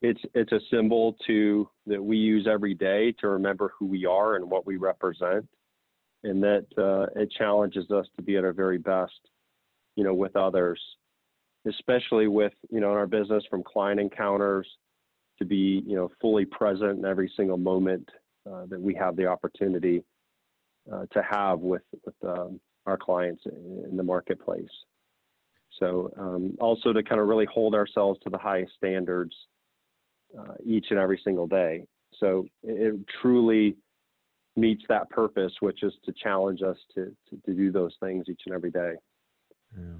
[0.02, 4.37] it's it's a symbol to that we use every day to remember who we are
[4.37, 5.48] and what we represent,
[6.22, 9.18] and that uh, it challenges us to be at our very best,
[9.94, 10.80] you know, with others,
[11.66, 14.68] especially with you know in our business from client encounters
[15.38, 18.09] to be you know fully present in every single moment
[18.50, 20.04] uh, that we have the opportunity
[20.92, 24.68] uh, to have with with um, our clients in the marketplace.
[25.80, 29.35] So um, also to kind of really hold ourselves to the highest standards
[30.38, 31.85] uh, each and every single day.
[32.18, 33.77] So it, it, truly
[34.57, 38.42] meets that purpose, which is to challenge us to, to, to do those things each
[38.46, 38.94] and every day.
[39.77, 39.99] Yeah.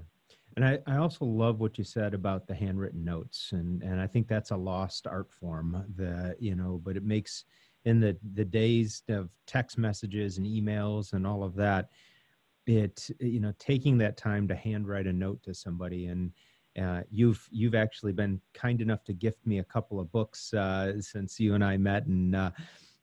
[0.55, 3.49] And I, I also love what you said about the handwritten notes.
[3.51, 7.45] And, and I think that's a lost art form that, you know, but it makes
[7.85, 11.89] in the, the days of text messages and emails and all of that,
[12.67, 16.31] it you know taking that time to handwrite a note to somebody and
[16.77, 21.01] uh, you've you've actually been kind enough to gift me a couple of books uh,
[21.01, 22.51] since you and I met, and uh,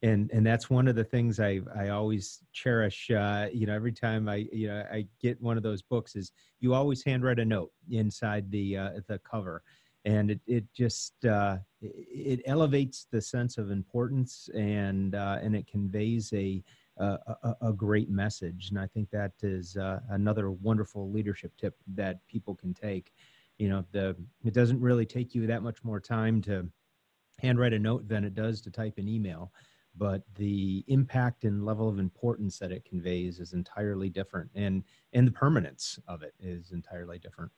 [0.03, 3.11] and and that's one of the things I I always cherish.
[3.11, 6.33] Uh, you know, every time I you know I get one of those books, is
[6.61, 9.62] you always handwrite a note inside the uh, the cover,
[10.05, 16.33] and it it just uh, it elevates the sense of importance and and it conveys
[16.33, 16.62] a
[16.97, 18.70] a, a, great message.
[18.70, 23.12] And I think that is uh, another wonderful leadership tip that people can take.
[23.59, 26.68] You know, the it doesn't really take you that much more time to
[27.38, 29.52] handwrite a note than it does to type an email.
[29.96, 34.82] but the impact and level of importance that it conveys is entirely different and
[35.12, 37.52] and the permanence of it is entirely different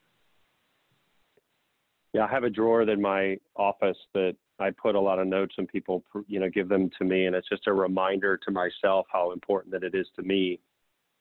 [2.12, 5.54] yeah i have a drawer in my office that i put a lot of notes
[5.58, 9.06] and people you know give them to me and it's just a reminder to myself
[9.10, 10.60] how important that it is to me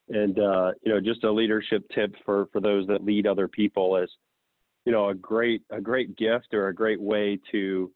[0.09, 3.95] and uh, you know just a leadership tip for for those that lead other people
[3.97, 4.09] is
[4.85, 7.91] you know a great a great gift or a great way to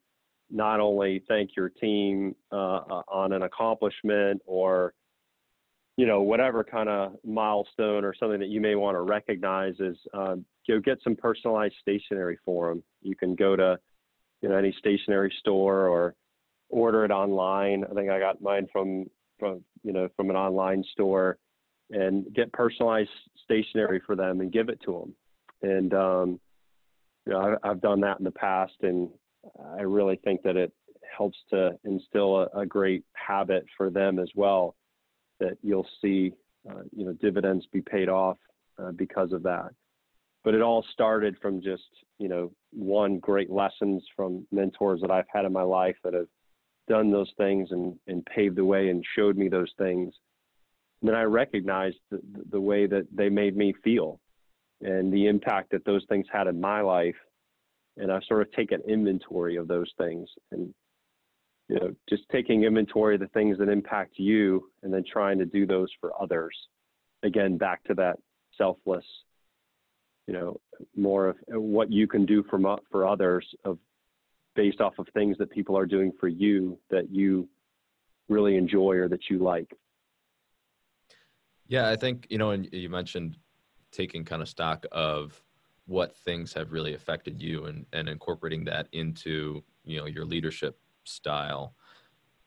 [0.52, 4.94] not only thank your team uh, uh, on an accomplishment or
[5.98, 9.98] you know whatever kind of milestone or something that you may want to recognize is
[10.14, 10.36] uh,
[10.68, 12.84] go get some personalized stationery for them.
[13.02, 13.78] You can go to
[14.42, 16.16] you know any stationery store or
[16.70, 17.84] order it online.
[17.84, 19.10] I think I got mine from
[19.40, 21.38] from you know from an online store
[21.92, 23.10] and get personalized
[23.44, 24.92] stationery for them and give it to
[25.62, 25.70] them.
[25.70, 26.40] And um,
[27.30, 29.09] you know I, I've done that in the past and
[29.77, 30.71] I really think that it
[31.15, 34.75] helps to instill a, a great habit for them as well.
[35.39, 36.34] That you'll see,
[36.69, 38.38] uh, you know, dividends be paid off
[38.82, 39.69] uh, because of that.
[40.43, 41.84] But it all started from just,
[42.17, 46.27] you know, one great lessons from mentors that I've had in my life that have
[46.88, 50.13] done those things and, and paved the way and showed me those things.
[51.01, 52.21] And then I recognized the,
[52.51, 54.19] the way that they made me feel
[54.82, 57.15] and the impact that those things had in my life.
[57.97, 60.73] And I sort of take an inventory of those things and
[61.67, 65.45] you know just taking inventory of the things that impact you and then trying to
[65.45, 66.55] do those for others.
[67.23, 68.17] Again back to that
[68.57, 69.05] selfless
[70.30, 70.59] you know
[70.95, 73.80] more of what you can do for for others of
[74.55, 77.49] based off of things that people are doing for you that you
[78.27, 79.71] really enjoy or that you like.
[81.67, 83.38] Yeah i think you know and you mentioned
[83.92, 85.42] taking kind of stock of
[85.86, 90.80] what things have really affected you and, and incorporating that into you know your leadership
[91.04, 91.74] style.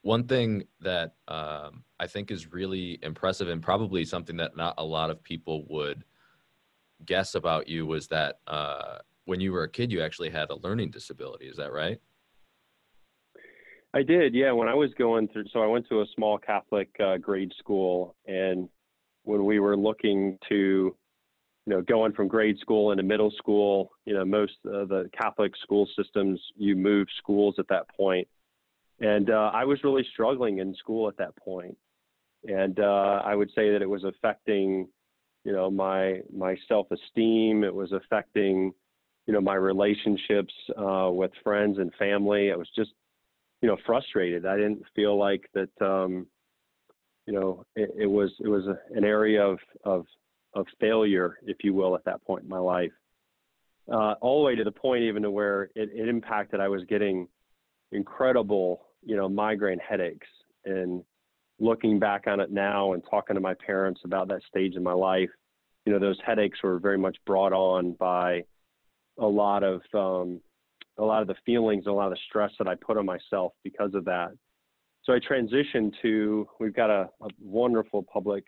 [0.02, 4.84] One thing that um, i think is really impressive and probably something that not a
[4.84, 6.04] lot of people would
[7.04, 10.56] guess about you was that uh, when you were a kid you actually had a
[10.56, 11.46] learning disability.
[11.46, 11.98] Is that right?
[13.94, 14.52] I did yeah.
[14.52, 18.14] When i was going through so i went to a small catholic uh, grade school
[18.26, 18.68] and
[19.24, 20.96] when we were looking to
[21.66, 25.52] you know, going from grade school into middle school, you know, most of the Catholic
[25.62, 28.26] school systems, you move schools at that point.
[29.00, 31.76] And uh, I was really struggling in school at that point.
[32.48, 34.88] And uh, I would say that it was affecting,
[35.44, 37.62] you know, my my self-esteem.
[37.62, 38.72] It was affecting,
[39.26, 42.50] you know, my relationships uh, with friends and family.
[42.50, 42.90] I was just,
[43.60, 44.46] you know, frustrated.
[44.46, 46.26] I didn't feel like that, um,
[47.26, 50.06] you know, it, it was it was an area of of
[50.54, 52.92] of failure, if you will, at that point in my life.
[53.90, 56.60] Uh, all the way to the point even to where it, it impacted.
[56.60, 57.26] I was getting
[57.90, 60.28] incredible, you know, migraine headaches.
[60.64, 61.02] And
[61.58, 64.92] looking back on it now and talking to my parents about that stage in my
[64.92, 65.30] life,
[65.84, 68.44] you know, those headaches were very much brought on by
[69.18, 70.40] a lot of um,
[70.98, 73.52] a lot of the feelings, a lot of the stress that I put on myself
[73.64, 74.30] because of that.
[75.04, 78.44] So I transitioned to we've got a, a wonderful public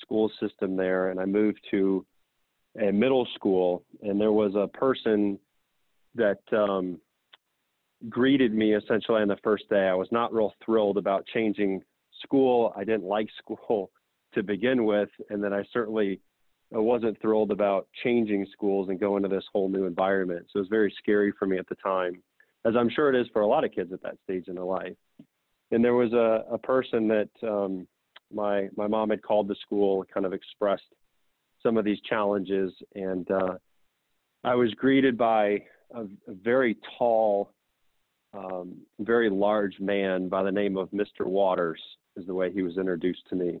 [0.00, 2.04] school system there, and I moved to
[2.80, 5.38] a middle school, and there was a person
[6.14, 7.00] that um,
[8.08, 9.88] greeted me essentially on the first day.
[9.88, 11.82] I was not real thrilled about changing
[12.22, 12.72] school.
[12.76, 13.90] I didn't like school
[14.34, 16.20] to begin with, and then I certainly
[16.74, 20.46] I wasn't thrilled about changing schools and going to this whole new environment.
[20.52, 22.22] So it was very scary for me at the time,
[22.66, 24.64] as I'm sure it is for a lot of kids at that stage in their
[24.64, 24.94] life.
[25.70, 27.86] And there was a, a person that um,
[28.32, 30.84] my my mom had called the school, kind of expressed
[31.62, 33.54] some of these challenges, and uh,
[34.44, 35.62] I was greeted by
[35.94, 37.52] a, a very tall,
[38.32, 41.26] um, very large man by the name of Mr.
[41.26, 41.80] Waters,
[42.16, 43.60] is the way he was introduced to me.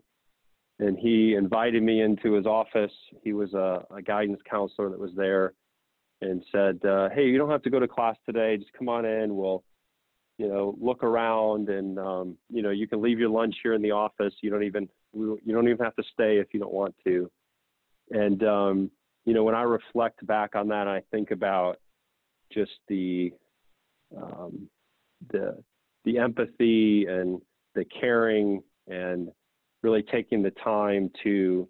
[0.78, 2.92] And he invited me into his office.
[3.24, 5.54] He was a, a guidance counselor that was there,
[6.20, 8.56] and said, uh, "Hey, you don't have to go to class today.
[8.56, 9.36] Just come on in.
[9.36, 9.64] We'll
[10.38, 13.82] you know, look around and, um, you know, you can leave your lunch here in
[13.82, 14.32] the office.
[14.40, 17.28] You don't even, you don't even have to stay if you don't want to.
[18.10, 18.90] And, um,
[19.24, 21.80] you know, when I reflect back on that, I think about
[22.52, 23.32] just the,
[24.16, 24.68] um,
[25.30, 25.62] the,
[26.04, 27.42] the empathy and
[27.74, 29.28] the caring and
[29.82, 31.68] really taking the time to,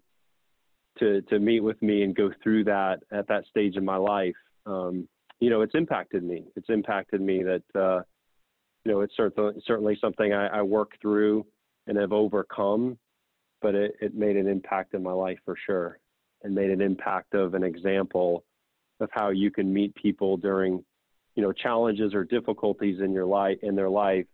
[0.99, 4.35] to, to meet with me and go through that at that stage in my life.
[4.67, 5.09] Um,
[5.39, 6.45] you know, it's impacted me.
[6.55, 8.01] It's impacted me that, uh,
[8.85, 11.45] you know, it's certainly certainly something I, I work through
[11.87, 12.97] and have overcome,
[13.61, 15.99] but it, it made an impact in my life for sure,
[16.43, 18.45] and made an impact of an example
[18.99, 20.83] of how you can meet people during,
[21.35, 24.25] you know, challenges or difficulties in your life in their life,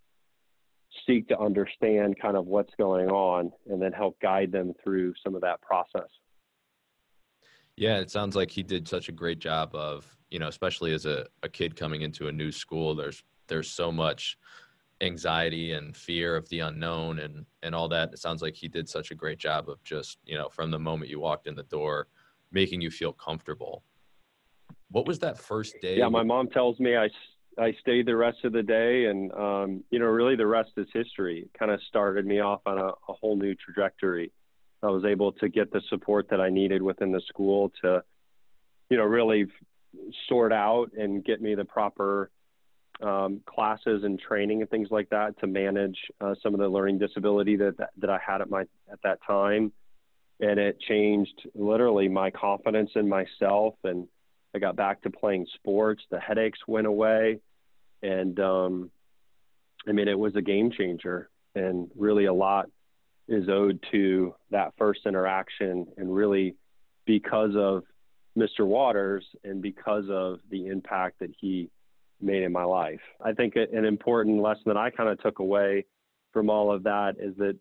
[1.08, 5.36] seek to understand kind of what's going on and then help guide them through some
[5.36, 6.10] of that process.
[7.76, 11.06] Yeah, it sounds like he did such a great job of, you know, especially as
[11.06, 14.38] a, a kid coming into a new school, there's there's so much
[15.02, 18.14] anxiety and fear of the unknown and and all that.
[18.14, 20.80] It sounds like he did such a great job of just, you know, from the
[20.80, 22.08] moment you walked in the door,
[22.52, 23.84] making you feel comfortable.
[24.92, 25.98] What was that first day?
[25.98, 27.10] Yeah, my mom tells me I
[27.58, 30.88] I stayed the rest of the day, and um, you know, really the rest is
[30.94, 31.42] history.
[31.42, 34.32] It kind of started me off on a, a whole new trajectory.
[34.84, 38.04] I was able to get the support that I needed within the school to,
[38.90, 39.46] you know, really
[40.28, 42.30] sort out and get me the proper
[43.02, 47.00] um, classes and training and things like that to manage uh, some of the learning
[47.00, 49.72] disability that, that, that I had at my at that time,
[50.40, 54.08] and it changed literally my confidence in myself, and
[54.54, 56.04] I got back to playing sports.
[56.10, 57.40] The headaches went away,
[58.02, 58.92] and um,
[59.88, 62.70] I mean it was a game changer, and really a lot
[63.28, 66.56] is owed to that first interaction, and really
[67.06, 67.84] because of
[68.38, 68.66] Mr.
[68.66, 71.70] Waters and because of the impact that he
[72.22, 73.00] made in my life.
[73.24, 75.86] I think an important lesson that I kind of took away
[76.32, 77.58] from all of that is that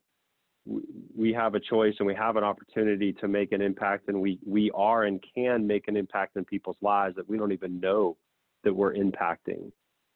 [1.15, 4.39] we have a choice and we have an opportunity to make an impact and we
[4.47, 8.17] we are and can make an impact in people's lives that we don't even know
[8.63, 9.71] that we're impacting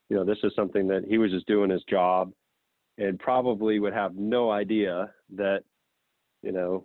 [0.09, 2.33] you know this is something that he was just doing his job
[2.97, 5.63] and probably would have no idea that
[6.43, 6.85] you know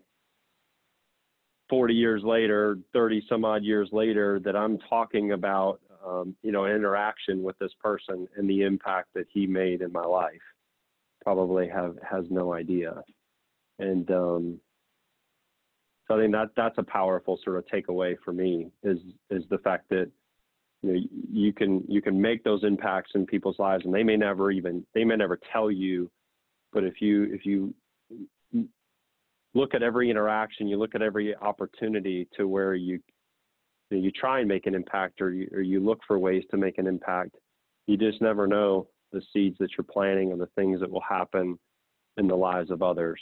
[1.69, 6.65] 40 years later 30 some odd years later that i'm talking about um, you know,
[6.65, 10.41] interaction with this person and the impact that he made in my life.
[11.23, 13.01] Probably have has no idea,
[13.79, 14.59] and um,
[16.07, 18.99] so I think that that's a powerful sort of takeaway for me is
[19.29, 20.11] is the fact that
[20.81, 20.99] you know
[21.31, 24.85] you can you can make those impacts in people's lives, and they may never even
[24.93, 26.11] they may never tell you,
[26.73, 27.73] but if you if you
[29.53, 32.99] look at every interaction, you look at every opportunity to where you
[33.93, 36.43] you, know, you try and make an impact or you, or you look for ways
[36.51, 37.35] to make an impact.
[37.87, 41.59] You just never know the seeds that you're planting and the things that will happen
[42.17, 43.19] in the lives of others.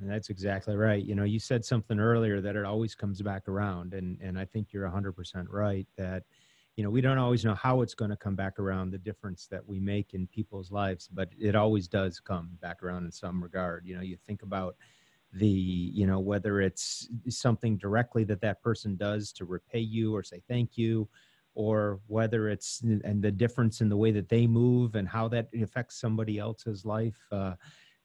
[0.00, 1.04] That's exactly right.
[1.04, 4.44] You know, you said something earlier that it always comes back around, and and I
[4.44, 6.22] think you're 100% right that
[6.76, 9.48] you know we don't always know how it's going to come back around the difference
[9.50, 13.42] that we make in people's lives, but it always does come back around in some
[13.42, 13.84] regard.
[13.84, 14.76] You know, you think about
[15.32, 20.22] the you know whether it's something directly that that person does to repay you or
[20.22, 21.08] say thank you
[21.54, 25.48] or whether it's and the difference in the way that they move and how that
[25.62, 27.54] affects somebody else's life uh,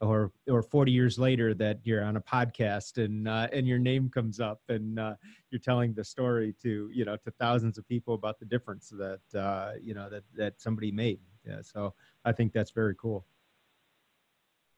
[0.02, 4.10] or or 40 years later that you're on a podcast and uh, and your name
[4.10, 5.16] comes up and uh,
[5.50, 9.40] you're telling the story to you know to thousands of people about the difference that
[9.40, 11.20] uh, you know that that somebody made.
[11.48, 11.94] Yeah so
[12.26, 13.24] i think that's very cool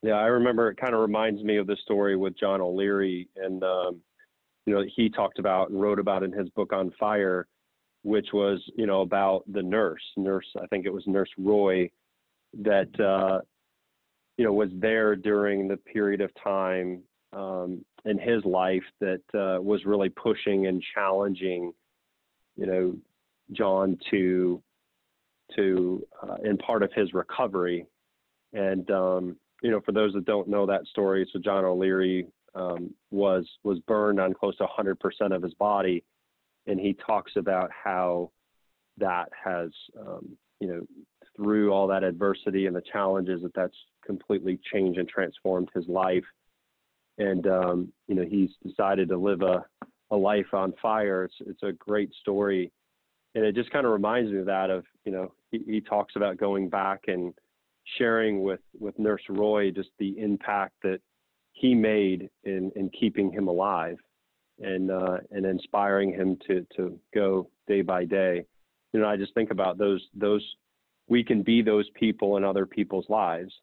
[0.08, 3.62] yeah, I remember it kind of reminds me of the story with John O'Leary, and
[3.62, 4.00] um,
[4.66, 7.46] you know he talked about and wrote about in his book on fire,
[8.04, 11.90] which was you know about the nurse, nurse I think it was Nurse Roy,
[12.62, 13.42] that uh,
[14.38, 17.04] you know was there during the period of time
[17.34, 21.74] um, in his life that uh, was really pushing and challenging,
[22.56, 22.96] you know,
[23.52, 24.64] John to
[25.58, 27.86] to uh, in part of his recovery,
[28.54, 32.94] and um, you know, for those that don't know that story, so John O'Leary um,
[33.12, 34.96] was was burned on close to 100%
[35.36, 36.04] of his body,
[36.66, 38.32] and he talks about how
[38.98, 40.82] that has, um, you know,
[41.36, 46.26] through all that adversity and the challenges that that's completely changed and transformed his life,
[47.18, 49.66] and um, you know, he's decided to live a
[50.12, 51.26] a life on fire.
[51.26, 52.72] It's it's a great story,
[53.36, 54.70] and it just kind of reminds me of that.
[54.70, 57.34] Of you know, he, he talks about going back and
[57.98, 61.00] sharing with with Nurse Roy just the impact that
[61.54, 63.98] he made in in keeping him alive
[64.60, 68.46] and uh, and inspiring him to to go day by day.
[68.94, 70.44] You know, I just think about those those
[71.08, 73.54] we can be those people in other people's lives.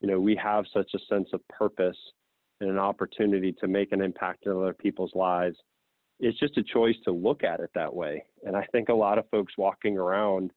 [0.00, 1.96] You know, we have such a sense of purpose
[2.60, 5.56] and an opportunity to make an impact in other people's lives.
[6.20, 8.24] It's just a choice to look at it that way.
[8.44, 10.52] And I think a lot of folks walking around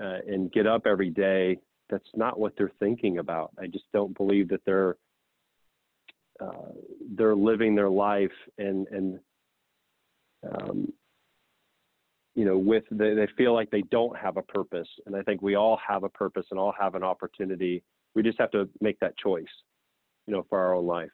[0.00, 1.58] uh, and get up every day
[1.88, 3.52] that's not what they're thinking about.
[3.58, 4.96] I just don't believe that they're
[6.40, 6.72] uh,
[7.14, 9.20] they're living their life and and
[10.50, 10.92] um,
[12.34, 14.88] you know with they, they feel like they don't have a purpose.
[15.06, 17.82] And i think we all have a purpose and all have an opportunity.
[18.14, 19.46] We just have to make that choice
[20.26, 21.10] you know for our own life.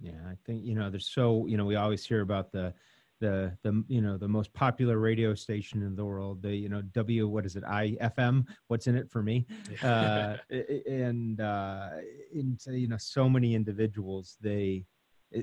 [0.00, 2.74] Yeah i think you know there's so you know we always hear about the
[3.22, 6.42] the the you know the most popular radio station in the world.
[6.42, 7.62] The you know w what is it?
[7.62, 9.46] Ifm what's in it for me?
[9.82, 11.90] Uh, and uh
[12.34, 14.84] and you know so many individuals they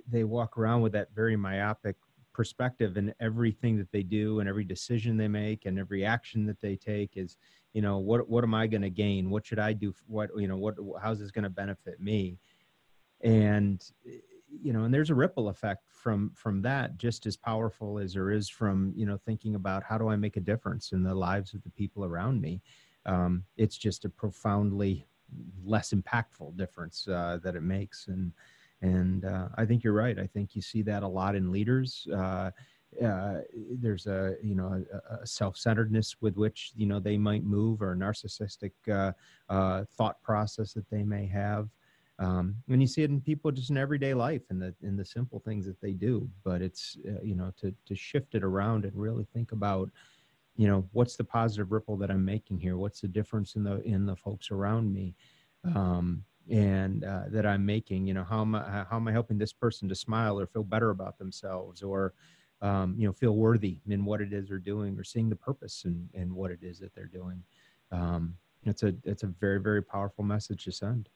[0.07, 1.95] they walk around with that very myopic
[2.33, 6.59] perspective and everything that they do and every decision they make and every action that
[6.61, 7.37] they take is
[7.73, 9.29] you know what what am i going to gain?
[9.29, 12.39] What should i do what you know what how's this going to benefit me?
[13.21, 13.81] And
[14.61, 18.31] you know and there's a ripple effect from from that just as powerful as there
[18.31, 21.53] is from you know thinking about how do i make a difference in the lives
[21.53, 22.61] of the people around me?
[23.05, 25.07] Um, it's just a profoundly
[25.63, 28.07] less impactful difference uh, that it makes.
[28.07, 28.31] And
[28.81, 30.17] and uh, i think you're right.
[30.17, 32.07] I think you see that a lot in leaders.
[32.13, 32.51] Uh,
[33.03, 33.39] uh,
[33.79, 37.91] there's a you know a, a, self-centeredness with which you know they might move or
[37.91, 39.11] a narcissistic uh,
[39.49, 41.69] uh, thought process that they may have
[42.19, 45.05] um, and you see it in people just in everyday life and the in the
[45.05, 48.85] simple things that they do but it's uh, you know to to shift it around
[48.85, 49.89] and really think about
[50.59, 52.75] you know what's the positive ripple that i'm making here?
[52.75, 55.15] What's the difference in the in the folks around me
[55.63, 58.05] um, and uh, that i'm making?
[58.05, 60.63] You know how am i how am i helping this person to smile or feel
[60.63, 62.13] better about themselves or
[62.61, 65.83] um, you know feel worthy in what it is they're doing or seeing the purpose
[65.85, 67.41] in, in what it is that they're doing?
[67.93, 71.07] Um, it's a it's a very very powerful message to send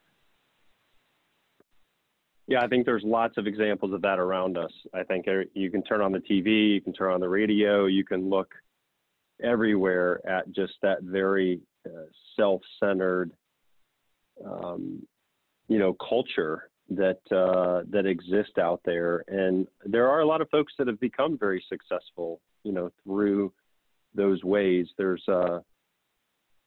[2.47, 4.71] yeah, I think there's lots of examples of that around us.
[4.93, 7.85] I think er, you can turn on the TV, you can turn on the radio,
[7.85, 8.53] you can look
[9.41, 13.31] everywhere at just that very uh, self-centered,
[14.45, 15.05] um,
[15.67, 19.23] you know, culture that uh, that exists out there.
[19.27, 23.53] And there are a lot of folks that have become very successful, you know, through
[24.13, 24.87] those ways.
[24.97, 25.59] There's, uh,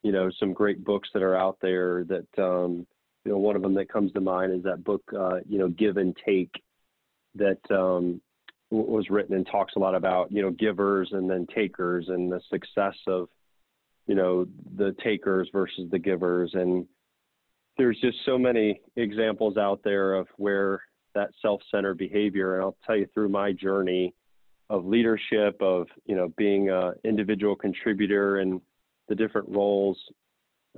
[0.03, 2.87] you know, some great books that are out there that um,
[3.27, 5.68] you know, one of them that comes to mind is that book, uh, you know,
[5.68, 6.62] Give and Take,
[7.35, 8.20] that um,
[8.70, 12.41] was written and talks a lot about, you know, givers and then takers and the
[12.49, 13.29] success of,
[14.07, 14.47] you know,
[14.77, 16.53] the takers versus the givers.
[16.55, 16.87] And
[17.77, 20.81] there's just so many examples out there of where
[21.16, 24.14] that self-centered behavior, and I'll tell you through my journey
[24.70, 28.61] of leadership, of, you know, being an individual contributor and
[29.09, 29.99] the different roles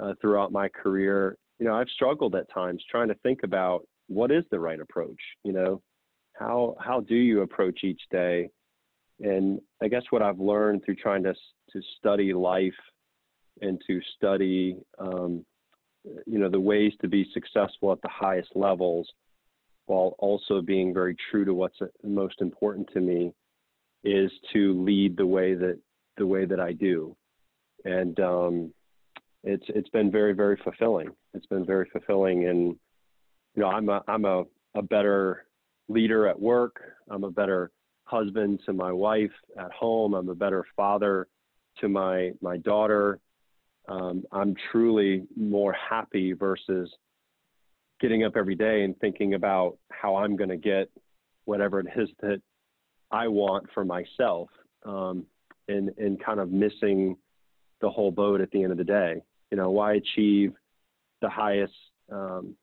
[0.00, 4.30] uh, throughout my career, you know, I've struggled at times trying to think about what
[4.30, 5.20] is the right approach.
[5.44, 5.82] You know,
[6.34, 8.48] how how do you approach each day?
[9.20, 12.72] And I guess what I've learned through trying to to study life
[13.60, 15.44] and to study, um,
[16.26, 19.08] you know, the ways to be successful at the highest levels,
[19.86, 23.32] while also being very true to what's most important to me,
[24.04, 25.78] is to lead the way that
[26.16, 27.16] the way that I do.
[27.84, 28.72] And um,
[29.44, 31.10] it's it's been very very fulfilling.
[31.34, 32.76] It's been very fulfilling, and
[33.54, 35.46] you know I'm a I'm a, a better
[35.88, 36.80] leader at work.
[37.10, 37.70] I'm a better
[38.04, 40.14] husband to my wife at home.
[40.14, 41.28] I'm a better father
[41.80, 43.20] to my my daughter.
[43.88, 46.90] Um, I'm truly more happy versus
[48.00, 50.90] getting up every day and thinking about how I'm going to get
[51.46, 52.40] whatever it is that
[53.10, 54.50] I want for myself,
[54.84, 55.24] um,
[55.68, 57.16] and and kind of missing
[57.80, 59.22] the whole boat at the end of the day.
[59.50, 60.52] You know, why achieve
[61.20, 61.74] the highest
[62.12, 62.54] um,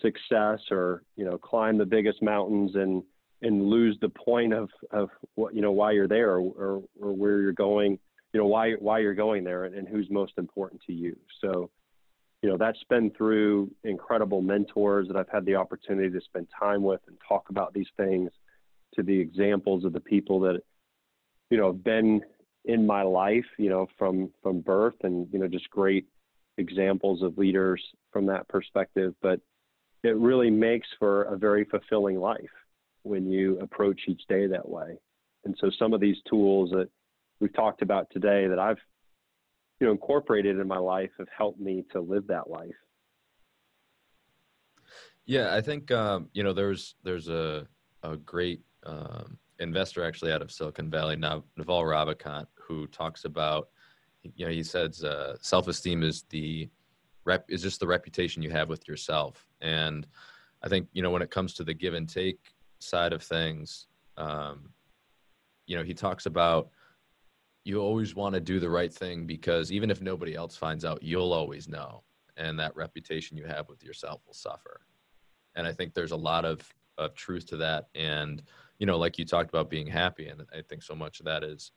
[0.00, 3.02] success or you know climb the biggest mountains and
[3.42, 7.12] and lose the point of of what you know why you're there or, or, or
[7.12, 7.98] where you're going
[8.32, 11.16] you know why why you're going there and, and who's most important to you.
[11.40, 11.70] So
[12.42, 16.82] you know that's been through incredible mentors that I've had the opportunity to spend time
[16.82, 18.30] with and talk about these things
[18.94, 20.60] to the examples of the people that
[21.50, 22.22] you know have been
[22.64, 26.06] in my life, you know, from from birth, and you know, just great
[26.58, 27.82] examples of leaders
[28.12, 29.14] from that perspective.
[29.22, 29.40] But
[30.02, 32.40] it really makes for a very fulfilling life
[33.02, 34.98] when you approach each day that way.
[35.44, 36.88] And so, some of these tools that
[37.40, 38.78] we've talked about today that I've
[39.80, 42.70] you know incorporated in my life have helped me to live that life.
[45.24, 47.66] Yeah, I think um, you know there's there's a
[48.02, 53.68] a great um, investor actually out of Silicon Valley, Naval Ravikant, who talks about,
[54.22, 56.68] you know, he says uh, self-esteem is the
[57.24, 59.46] rep is just the reputation you have with yourself.
[59.60, 60.06] And
[60.62, 62.38] I think you know when it comes to the give and take
[62.78, 63.86] side of things,
[64.16, 64.70] um,
[65.66, 66.70] you know, he talks about
[67.64, 71.02] you always want to do the right thing because even if nobody else finds out,
[71.02, 72.02] you'll always know,
[72.36, 74.80] and that reputation you have with yourself will suffer.
[75.54, 77.88] And I think there's a lot of of truth to that.
[77.94, 78.42] And
[78.82, 81.44] you know, like you talked about being happy, and I think so much of that
[81.44, 81.70] is,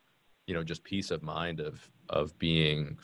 [0.48, 2.98] you know, just peace of mind of of being,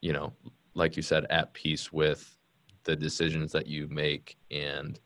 [0.00, 0.32] you know,
[0.74, 2.36] like you said, at peace with
[2.82, 4.98] the decisions that you make and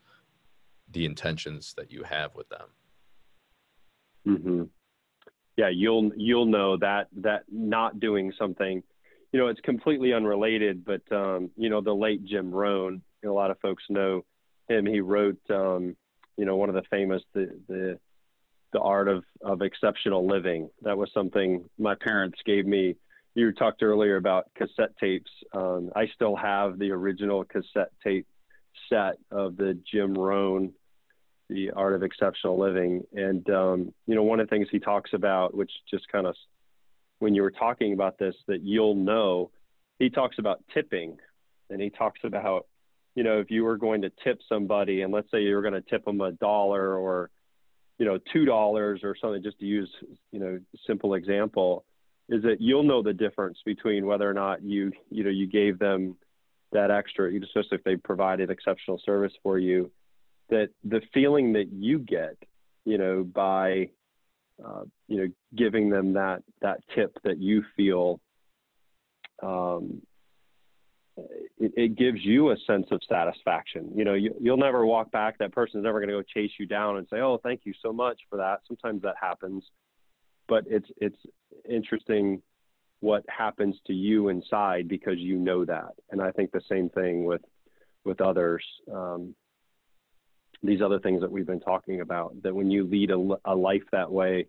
[0.92, 2.68] the intentions that you have with them.
[4.26, 4.62] Mm-hmm.
[5.58, 8.82] Yeah, you'll you'll know that that not doing something,
[9.32, 10.82] you know, it's completely unrelated.
[10.82, 14.24] But um, you know, the late Jim Rohn, a lot of folks know
[14.66, 14.86] him.
[14.86, 15.94] He wrote, um,
[16.36, 17.98] you know, one of the famous the the
[18.72, 20.70] the art of of exceptional living.
[20.82, 22.96] That was something my parents gave me.
[23.34, 25.30] You talked earlier about cassette tapes.
[25.52, 28.26] Um, I still have the original cassette tape
[28.88, 30.72] set of the Jim Rohn
[31.48, 33.04] the art of exceptional living.
[33.12, 36.34] And um, you know, one of the things he talks about, which just kind of
[37.18, 39.50] when you were talking about this, that you'll know,
[39.98, 41.16] he talks about tipping,
[41.70, 42.66] and he talks about,
[43.16, 45.74] you know, if you were going to tip somebody, and let's say you were going
[45.74, 47.30] to tip them a dollar or,
[47.98, 49.90] you know, two dollars or something, just to use,
[50.30, 51.84] you know, simple example,
[52.28, 55.78] is that you'll know the difference between whether or not you, you know, you gave
[55.78, 56.16] them
[56.72, 59.90] that extra, especially if they provided exceptional service for you
[60.48, 62.36] that the feeling that you get,
[62.84, 63.90] you know, by
[64.64, 68.20] uh, you know giving them that that tip that you feel,
[69.42, 70.02] um,
[71.16, 73.90] it, it, gives you a sense of satisfaction.
[73.94, 75.38] You know, you, you'll never walk back.
[75.38, 77.92] That person's never going to go chase you down and say, "Oh, thank you so
[77.92, 79.64] much for that." Sometimes that happens,
[80.48, 81.18] but it's it's
[81.68, 82.42] interesting
[83.00, 85.92] what happens to you inside because you know that.
[86.10, 87.42] And I think the same thing with
[88.04, 88.64] with others.
[88.92, 89.34] Um,
[90.62, 93.82] these other things that we've been talking about that when you lead a, a life
[93.92, 94.46] that way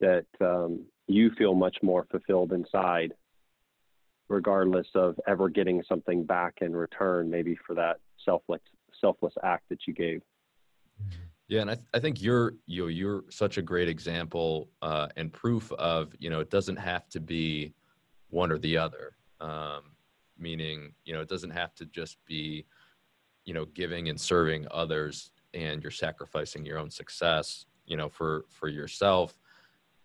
[0.00, 3.12] that um, you feel much more fulfilled inside
[4.30, 8.62] regardless of ever getting something back in return maybe for that selfless
[9.00, 10.22] selfless act that you gave.
[11.48, 15.08] Yeah and i, th- I think you're you know, you're such a great example uh,
[15.16, 17.74] and proof of you know it doesn't have to be
[18.30, 19.16] one or the other.
[19.40, 19.96] Um,
[20.38, 22.64] meaning you know it doesn't have to just be
[23.44, 28.44] you know giving and serving others and you're sacrificing your own success you know for
[28.48, 29.36] for yourself.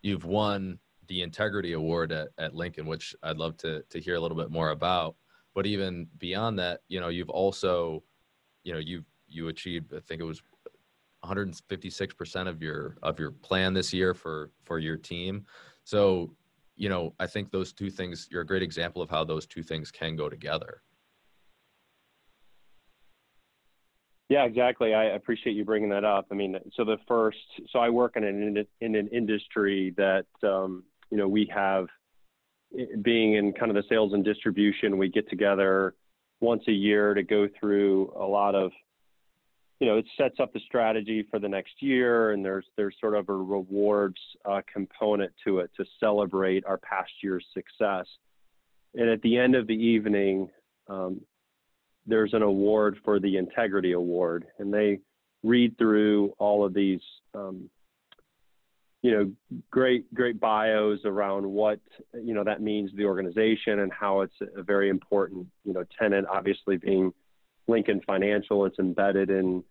[0.02, 4.20] You've won the integrity award at, at lincoln which i'd love to to hear a
[4.20, 5.16] little bit more about
[5.54, 8.02] but even beyond that you know you've also
[8.62, 10.42] you know you you achieved i think it was
[11.24, 15.44] 156% of your of your plan this year for for your team
[15.82, 16.30] so
[16.76, 19.62] you know i think those two things you're a great example of how those two
[19.62, 20.82] things can go together
[24.28, 24.92] Yeah, exactly.
[24.92, 26.26] I appreciate you bringing that up.
[26.32, 27.38] I mean, so the first,
[27.70, 31.86] so I work in an in an industry that um, you know we have,
[33.02, 35.94] being in kind of the sales and distribution, we get together
[36.40, 38.70] once a year to go through a lot of,
[39.80, 43.14] you know, it sets up the strategy for the next year, and there's there's sort
[43.14, 48.06] of a rewards uh, component to it to celebrate our past year's success.
[48.94, 50.48] And at the end of the evening,
[50.88, 51.20] um,
[52.06, 55.00] there's an award for the Integrity Award, and they
[55.42, 57.00] read through all of these,
[57.34, 57.68] um,
[59.02, 61.80] you know, great great bios around what
[62.14, 65.84] you know that means to the organization and how it's a very important you know
[65.98, 66.26] tenant.
[66.30, 67.12] Obviously, being
[67.68, 69.62] Lincoln Financial, it's embedded in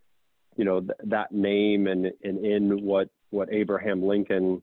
[0.56, 4.62] you know th- that name and and in what what Abraham Lincoln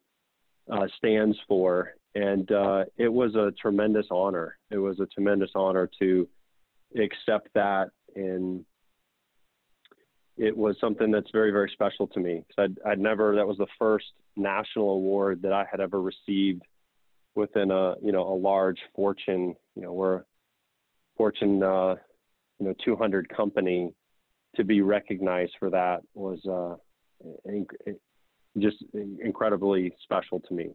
[0.70, 1.94] uh, stands for.
[2.14, 4.58] And uh, it was a tremendous honor.
[4.70, 6.28] It was a tremendous honor to
[6.94, 8.64] accept that and
[10.36, 13.66] it was something that's very very special to me I'd, I'd never that was the
[13.78, 14.06] first
[14.36, 16.62] national award that i had ever received
[17.34, 20.22] within a you know a large fortune you know we're
[21.16, 21.94] fortune uh,
[22.58, 23.92] you know 200 company
[24.56, 26.76] to be recognized for that was uh,
[27.48, 27.96] inc-
[28.58, 28.76] just
[29.22, 30.70] incredibly special to me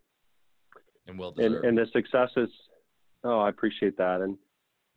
[1.07, 1.65] and well deserved.
[1.65, 2.49] And, and the successes
[3.23, 4.37] oh i appreciate that and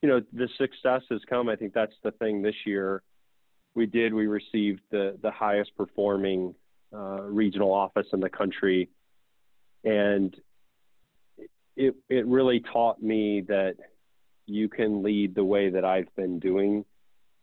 [0.02, 1.48] you know, the success has come.
[1.48, 3.02] I think that's the thing this year.
[3.74, 4.12] We did.
[4.12, 6.54] We received the the highest performing
[6.92, 8.88] uh, regional office in the country,
[9.84, 10.34] and
[11.76, 13.76] it it really taught me that
[14.46, 16.84] you can lead the way that I've been doing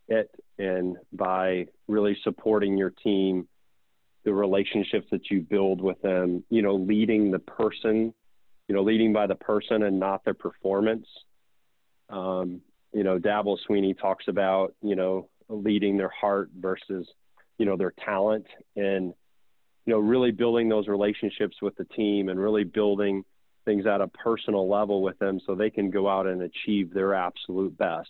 [0.08, 3.48] it, and by really supporting your team,
[4.26, 6.44] the relationships that you build with them.
[6.50, 8.14] You know, leading the person.
[8.68, 11.08] You know, leading by the person and not their performance
[12.10, 12.62] um,
[12.94, 17.08] you know, Dabo Swinney talks about, you know, leading their heart versus,
[17.58, 18.46] you know, their talent
[18.76, 19.14] and,
[19.86, 23.24] you know, really building those relationships with the team and really building
[23.66, 27.14] things at a personal level with them so they can go out and achieve their
[27.14, 28.10] absolute best.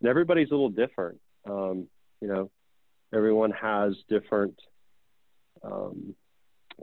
[0.00, 1.20] And everybody's a little different.
[1.48, 1.88] Um,
[2.20, 2.50] you know,
[3.12, 4.58] everyone has different
[5.62, 6.14] um,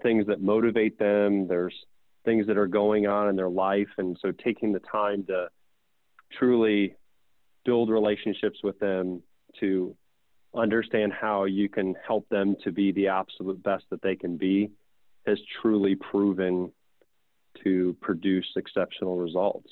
[0.03, 1.47] things that motivate them.
[1.47, 1.75] There's
[2.23, 3.89] things that are going on in their life.
[3.97, 5.49] And so taking the time to,
[6.31, 6.95] truly
[7.65, 9.21] build relationships with them
[9.59, 9.95] to
[10.55, 14.71] understand how you can help them to be the absolute best that they can be
[15.25, 16.71] has truly proven
[17.63, 19.69] to produce exceptional results.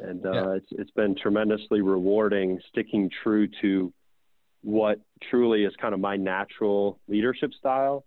[0.00, 0.52] And uh, yeah.
[0.54, 3.92] it's, it's been tremendously rewarding sticking true to
[4.62, 8.04] what truly is kind of my natural leadership style.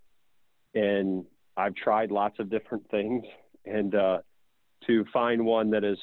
[0.73, 1.25] And
[1.57, 3.25] I've tried lots of different things.
[3.65, 4.19] And uh,
[4.87, 5.97] to find one that is,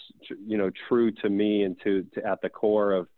[0.46, 3.08] you know, true to me and to, to at the core of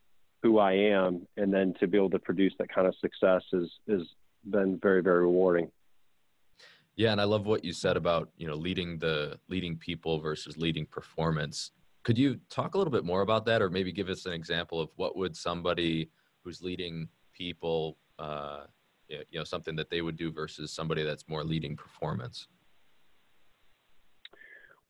[0.42, 3.70] who I am, and then to be able to produce that kind of success is
[3.86, 4.02] is
[4.44, 5.70] been very very rewarding.
[6.96, 10.56] Yeah, and I love what you said about you know leading the leading people versus
[10.56, 11.72] leading performance.
[12.02, 14.80] Could you talk a little bit more about that, or maybe give us an example
[14.80, 16.10] of what would somebody
[16.42, 18.64] who's leading people, uh,
[19.08, 22.48] you know, something that they would do versus somebody that's more leading performance?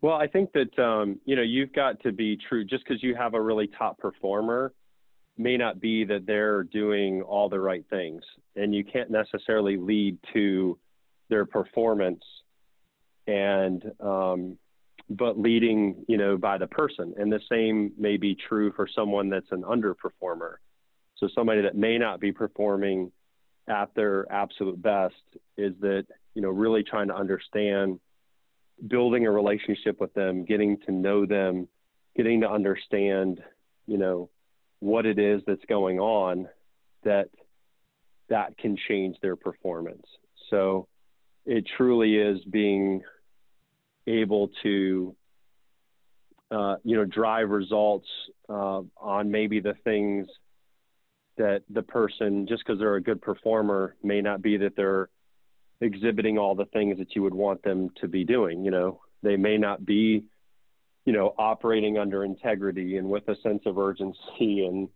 [0.03, 2.65] Well, I think that um, you know you've got to be true.
[2.65, 4.73] Just because you have a really top performer,
[5.41, 8.23] may not be that they're doing all the right things,
[8.57, 10.79] and you can't necessarily lead to
[11.29, 12.23] their performance,
[13.27, 14.59] and um,
[15.09, 17.15] but leading you know by the person.
[17.17, 20.57] And the same may be true for someone that's an underperformer.
[21.17, 23.11] So somebody that may not be performing
[23.69, 25.15] at their absolute best
[25.57, 27.99] is that you know really trying to understand
[28.89, 31.69] building a relationship with them, getting to know them,
[32.17, 33.43] getting to understand,
[33.87, 34.31] you know,
[34.81, 36.49] what it is that's going on
[37.05, 37.29] that
[38.29, 40.07] that can change their performance.
[40.51, 40.89] So
[41.47, 43.03] it truly is being
[44.07, 45.15] able to
[46.51, 48.09] uh, you know drive results
[48.49, 50.27] uh, on maybe the things
[51.37, 55.09] that the person just because they're a good performer may not be that they're
[55.81, 58.65] exhibiting all the things that you would want them to be doing.
[58.65, 60.25] You know, they may not be,
[61.11, 64.89] you know, operating under integrity and with a sense of urgency and,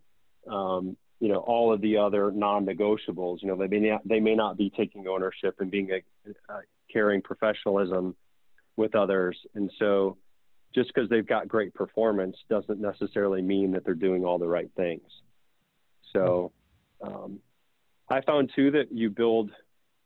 [0.49, 3.43] um, you know, all of the other non-negotiables.
[3.43, 6.61] You know, they may not they may not be taking ownership and being a, a
[6.93, 8.15] carrying professionalism
[8.77, 9.37] with others.
[9.57, 10.17] And so,
[10.73, 14.71] just because they've got great performance doesn't necessarily mean that they're doing all the right
[14.77, 15.11] things.
[16.13, 16.53] So,
[17.03, 17.41] um,
[18.09, 19.51] I found too that you build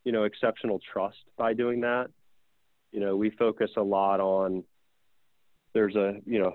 [0.05, 2.07] you know, exceptional trust by doing that.
[2.93, 4.65] You know, we focus a lot on
[5.75, 6.55] there's a, you know,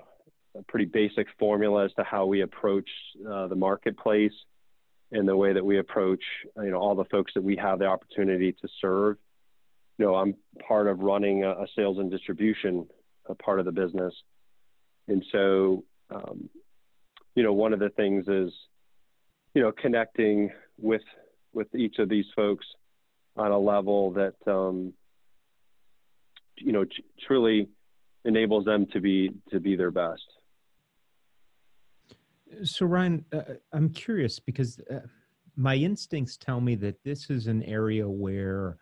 [0.56, 2.88] a pretty basic formula as to how we approach
[3.28, 4.32] uh, the marketplace
[5.12, 6.22] and the way that we approach,
[6.56, 9.16] you know, all the folks that we have the opportunity to serve.
[9.98, 10.34] You know, I'm
[10.66, 12.86] part of running a, a sales and distribution
[13.42, 14.14] part of the business.
[15.08, 16.48] And so, um,
[17.34, 18.52] you know, one of the things is,
[19.54, 21.02] you know, connecting with
[21.52, 22.66] with each of these folks
[23.36, 24.92] on a level that um,
[26.56, 26.84] you know
[27.26, 27.68] truly
[28.24, 30.22] enables them to be to be their best.
[32.62, 35.00] So Ryan, uh, I'm curious because uh,
[35.56, 38.76] my instincts tell me that this is an area where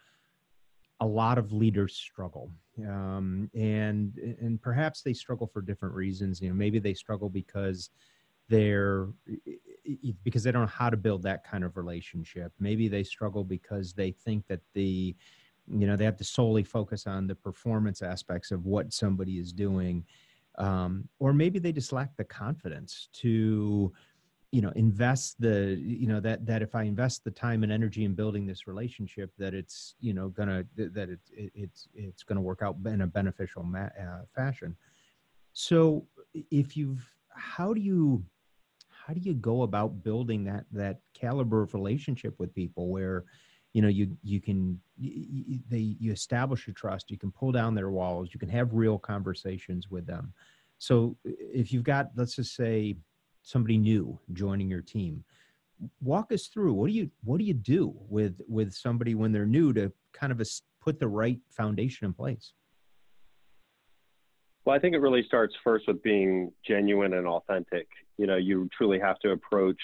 [1.01, 2.51] a lot of leaders struggle,
[2.87, 6.41] um, and and perhaps they struggle for different reasons.
[6.41, 7.91] You know, maybe they struggle because
[8.49, 9.09] they're
[10.23, 12.53] because they don't know how to build that kind of relationship.
[12.61, 15.17] Maybe they struggle because they think that the
[15.69, 19.53] you know they have to solely focus on the performance aspects of what somebody is
[19.53, 20.05] doing
[20.59, 23.93] um, or maybe they just lack the confidence to
[24.53, 28.05] you know invest the you know that that if i invest the time and energy
[28.05, 32.41] in building this relationship that it's you know gonna that it, it it's it's gonna
[32.41, 34.77] work out in a beneficial ma- uh, fashion.
[35.55, 36.07] So
[36.51, 38.23] if you've how do you
[38.89, 43.25] how do you go about building that that caliber of relationship with people where
[43.73, 47.75] you know you you can you, they you establish a trust you can pull down
[47.75, 50.33] their walls you can have real conversations with them
[50.79, 52.97] so if you've got let's just say
[53.43, 55.25] somebody new joining your team
[56.01, 59.47] walk us through what do you what do you do with with somebody when they're
[59.47, 60.45] new to kind of a,
[60.81, 62.53] put the right foundation in place
[64.65, 67.89] well, I think it really starts first with being genuine and authentic.
[68.17, 69.81] You know, you truly have to approach.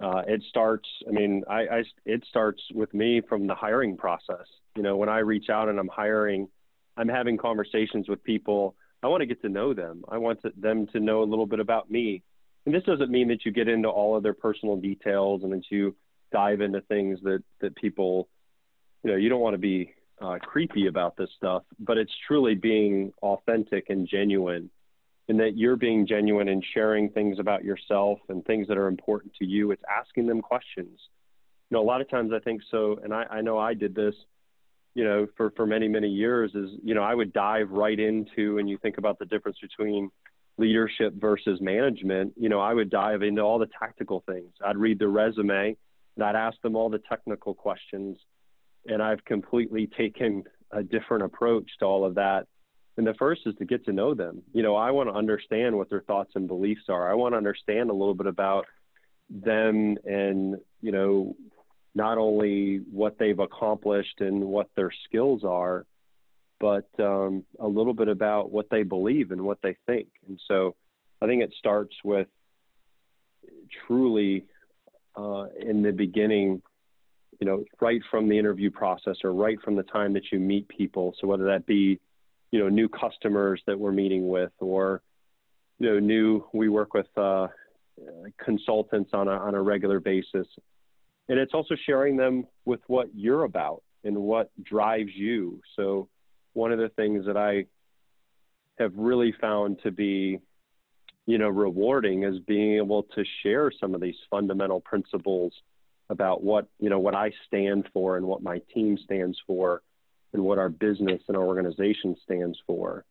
[0.00, 0.88] Uh, it starts.
[1.06, 4.46] I mean, I, I it starts with me from the hiring process.
[4.76, 6.48] You know, when I reach out and I'm hiring,
[6.96, 8.74] I'm having conversations with people.
[9.02, 10.04] I want to get to know them.
[10.08, 12.22] I want to, them to know a little bit about me.
[12.64, 15.64] And this doesn't mean that you get into all of their personal details and that
[15.70, 15.96] you
[16.30, 18.28] dive into things that that people,
[19.02, 22.54] you know, you don't want to be uh, creepy about this stuff, but it's truly
[22.54, 24.70] being authentic and genuine,
[25.28, 29.32] and that you're being genuine and sharing things about yourself and things that are important
[29.38, 29.70] to you.
[29.70, 30.98] It's asking them questions.
[31.70, 33.94] You know, a lot of times I think so, and I, I know I did
[33.94, 34.14] this.
[34.94, 38.58] You know, for for many many years, is you know I would dive right into,
[38.58, 40.10] and you think about the difference between
[40.58, 42.34] leadership versus management.
[42.36, 44.52] You know, I would dive into all the tactical things.
[44.62, 45.76] I'd read the resume,
[46.16, 48.18] and I'd ask them all the technical questions
[48.86, 52.46] and I've completely taken a different approach to all of that.
[52.96, 54.42] And the first is to get to know them.
[54.52, 57.10] You know, I want to understand what their thoughts and beliefs are.
[57.10, 58.66] I want to understand a little bit about
[59.30, 61.34] them and, you know,
[61.94, 65.86] not only what they've accomplished and what their skills are,
[66.60, 70.08] but um, a little bit about what they believe and what they think.
[70.28, 70.74] And so
[71.20, 72.28] I think it starts with
[73.86, 74.44] truly
[75.16, 76.62] uh, in the beginning,
[77.40, 80.68] you know, right from the interview process or right from the time that you meet
[80.68, 81.14] people.
[81.20, 81.98] So whether that be,
[82.52, 85.02] you know, new customers that we're meeting with or,
[85.80, 87.48] you know, new, we work with uh,
[88.38, 90.46] consultants on a, on a regular basis.
[91.28, 95.60] And it's also sharing them with what you're about and what drives you.
[95.76, 96.08] So
[96.52, 97.66] one of the things that I
[98.78, 100.38] have really found to be
[101.26, 105.52] you know, rewarding is being able to share some of these fundamental principles
[106.10, 109.82] about what, you know, what I stand for and what my team stands for
[110.32, 113.04] and what our business and our organization stands for.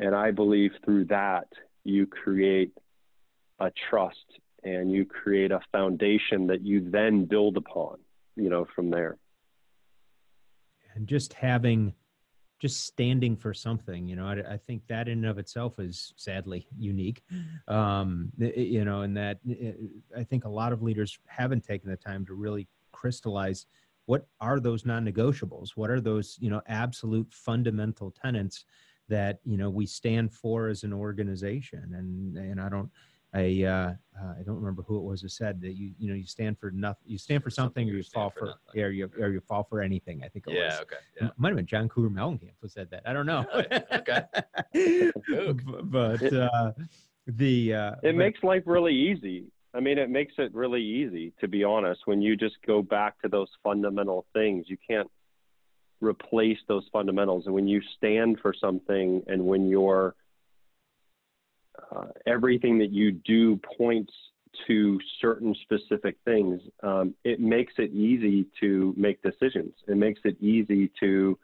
[0.00, 1.48] And I believe through that,
[1.84, 2.72] you create
[3.60, 4.16] a trust
[4.64, 7.98] and you create a foundation that you then build upon,
[8.36, 9.18] you know, from there.
[10.94, 11.94] And just having
[12.58, 16.12] just standing for something you know I, I, think that in and of itself is
[16.16, 17.22] sadly unique
[17.68, 19.38] um, you know and that
[20.16, 23.66] i think a lot of leaders haven't taken the time to really crystallize
[24.08, 25.72] what are those non-negotiables?
[25.76, 28.64] What are those you know absolute fundamental tenets
[29.08, 31.92] that you know we stand for as an organization?
[31.94, 32.90] And and i don't
[33.34, 36.14] I uh, uh, I don't remember who it was who said that you you know
[36.14, 38.90] you stand for nothing you stand for something, something or you fall for, for or
[38.90, 40.80] you or you fall for anything I think it yeah, was.
[40.80, 41.26] okay yeah.
[41.26, 43.02] it might have been John Cougar Mellencamp who said that.
[43.04, 43.44] I don't know.
[44.00, 44.22] Okay
[45.84, 46.72] but uh,
[47.26, 49.44] the uh, it but, makes life really easy
[49.74, 53.20] I mean it makes it really easy to be honest when you just go back
[53.22, 55.10] to those fundamental things you can't
[56.00, 60.14] replace those fundamentals and when you stand for something and when you're
[61.94, 64.12] uh, everything that you do points
[64.66, 66.60] to certain specific things.
[66.82, 69.74] Um, it makes it easy to make decisions.
[69.86, 71.38] It makes it easy to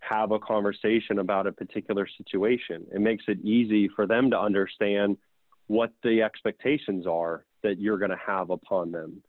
[0.00, 2.86] have a conversation about a particular situation.
[2.92, 5.16] It makes it easy for them to understand
[5.66, 9.22] what the expectations are that you're going to have upon them.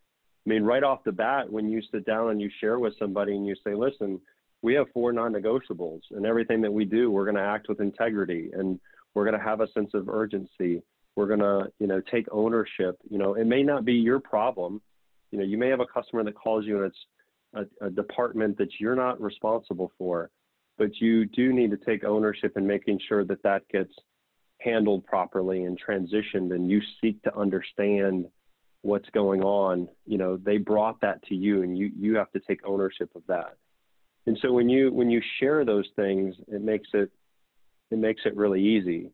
[0.45, 3.35] I mean, right off the bat, when you sit down and you share with somebody
[3.35, 4.19] and you say, listen,
[4.61, 7.79] we have four non negotiables, and everything that we do, we're going to act with
[7.79, 8.49] integrity.
[8.53, 8.79] And
[9.13, 10.81] we're going to have a sense of urgency.
[11.15, 12.97] We're going to, you know, take ownership.
[13.09, 14.81] You know, it may not be your problem.
[15.31, 18.57] You know, you may have a customer that calls you and it's a, a department
[18.57, 20.29] that you're not responsible for,
[20.77, 23.93] but you do need to take ownership in making sure that that gets
[24.63, 28.25] handled properly and transitioned and you seek to understand
[28.83, 32.39] what's going on you know they brought that to you and you you have to
[32.39, 33.55] take ownership of that
[34.25, 37.11] and so when you when you share those things it makes it
[37.91, 39.11] it makes it really easy.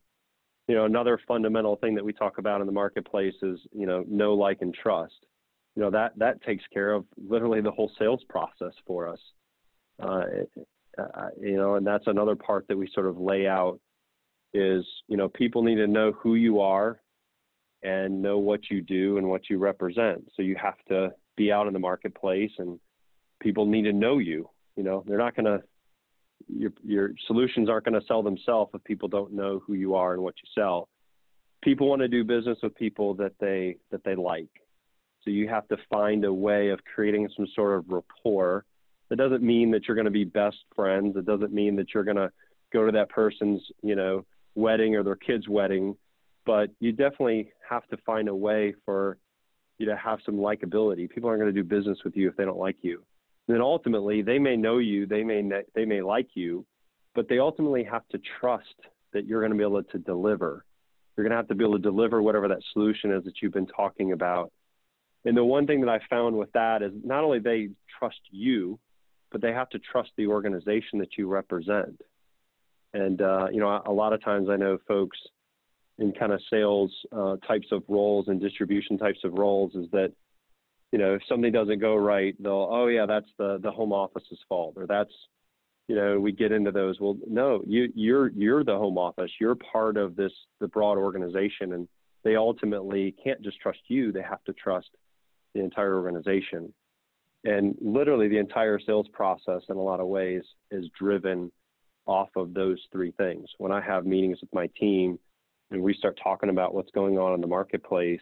[0.68, 4.06] You know, another fundamental thing that we talk about in the marketplace is, you know,
[4.08, 5.26] know, like, and trust.
[5.76, 9.20] You know, that, that takes care of literally the whole sales process for us.
[10.02, 10.24] Uh,
[10.98, 13.80] uh, you know, and that's another part that we sort of lay out
[14.54, 17.00] is, you know, people need to know who you are
[17.84, 20.30] and know what you do and what you represent.
[20.36, 22.80] So you have to be out in the marketplace and
[23.40, 24.50] people need to know you.
[24.76, 25.64] You know, they're not going to
[26.48, 30.14] your your solutions aren't going to sell themselves if people don't know who you are
[30.14, 30.88] and what you sell.
[31.64, 34.50] People want to do business with people that they that they like.
[35.24, 38.66] So you have to find a way of creating some sort of rapport.
[39.10, 41.16] That doesn't mean that you're going to be best friends.
[41.18, 42.32] It doesn't mean that you're going to
[42.72, 44.26] go to that person's, you know,
[44.58, 45.96] wedding or their kid's wedding,
[46.46, 49.18] but you definitely have to find a way for
[49.78, 51.10] you to have some likability.
[51.10, 53.04] People aren't going to do business with you if they don't like you
[53.48, 55.42] then ultimately they may know you, they may
[55.74, 56.66] they may like you,
[57.16, 58.76] but they ultimately have to trust
[59.14, 60.66] that you're going to be able to deliver.
[61.16, 63.54] You're going to have to be able to deliver whatever that solution is that you've
[63.54, 64.52] been talking about.
[65.26, 68.80] And the one thing that I found with that is not only they trust you,
[69.32, 72.02] but they have to trust the organization that you represent.
[72.94, 75.18] And uh, you know, a lot of times I know folks
[76.00, 80.12] in kind of sales uh, types of roles and distribution types of roles is that
[80.92, 84.40] you know, if something doesn't go right, they'll, oh yeah, that's the the home office's
[84.48, 85.12] fault, or that's,
[85.88, 87.00] you know, we get into those.
[87.00, 89.32] Well, no, you you're you're the home office.
[89.40, 91.88] You're part of this the broad organization, and
[92.24, 94.12] they ultimately can't just trust you.
[94.12, 94.90] They have to trust
[95.54, 96.74] the entire organization.
[97.44, 101.52] And literally, the entire sales process, in a lot of ways, is driven
[102.08, 103.48] off of those three things.
[103.58, 105.20] When I have meetings with my team
[105.72, 108.22] and we start talking about what's going on in the marketplace,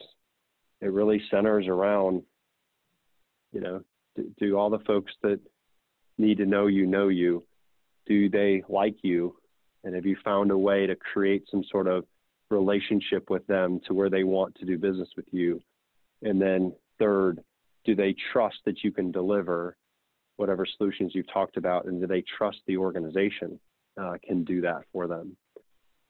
[0.81, 2.23] it really centers around
[3.55, 3.81] you know,
[4.15, 5.39] do, do all the folks that
[6.17, 7.43] need to know you know you,
[8.05, 9.35] do they like you?
[9.83, 12.05] And have you found a way to create some sort of
[12.49, 15.61] relationship with them to where they want to do business with you?
[16.21, 17.39] And then third,
[17.85, 19.77] do they trust that you can deliver
[20.35, 21.85] whatever solutions you've talked about?
[21.85, 23.59] And do they trust the organization
[23.99, 25.35] uh, can do that for them?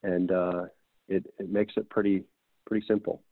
[0.03, 0.65] And uh,
[1.07, 2.23] it, it makes it pretty,
[2.65, 3.23] pretty simple.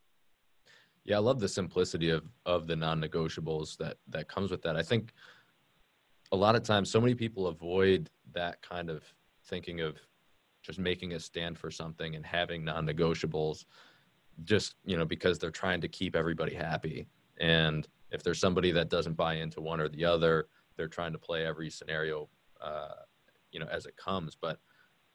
[1.06, 4.78] Yeah, I love the simplicity of of the non-negotiables that that comes with that.
[4.78, 5.12] I think
[6.32, 9.04] a lot of times so many people avoid that kind of
[9.46, 9.98] thinking of
[10.62, 13.66] just making a stand for something and having non-negotiables
[14.46, 17.06] just, you know, because they're trying to keep everybody happy.
[17.40, 20.48] And if there's somebody that doesn't buy into one or the other,
[20.78, 22.30] they're trying to play every scenario
[22.62, 23.04] uh,
[23.54, 24.60] you know as it comes, but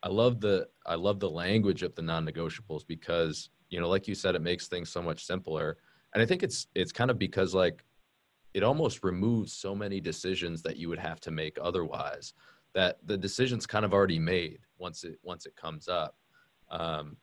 [0.02, 4.14] I love the I love the language of the non-negotiables because you know, like you
[4.14, 5.76] said, it makes things so much simpler.
[6.14, 7.84] And I think it's it's kind of because like
[8.54, 12.32] it almost removes so many decisions that you would have to make otherwise.
[12.74, 16.16] That the decision's kind of already made once it once it comes up.
[16.70, 17.16] Um,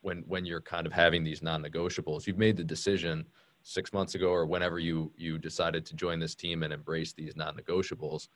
[0.00, 3.24] when when you're kind of having these non-negotiables, you've made the decision
[3.62, 7.36] six months ago or whenever you you decided to join this team and embrace these
[7.36, 8.28] non-negotiables.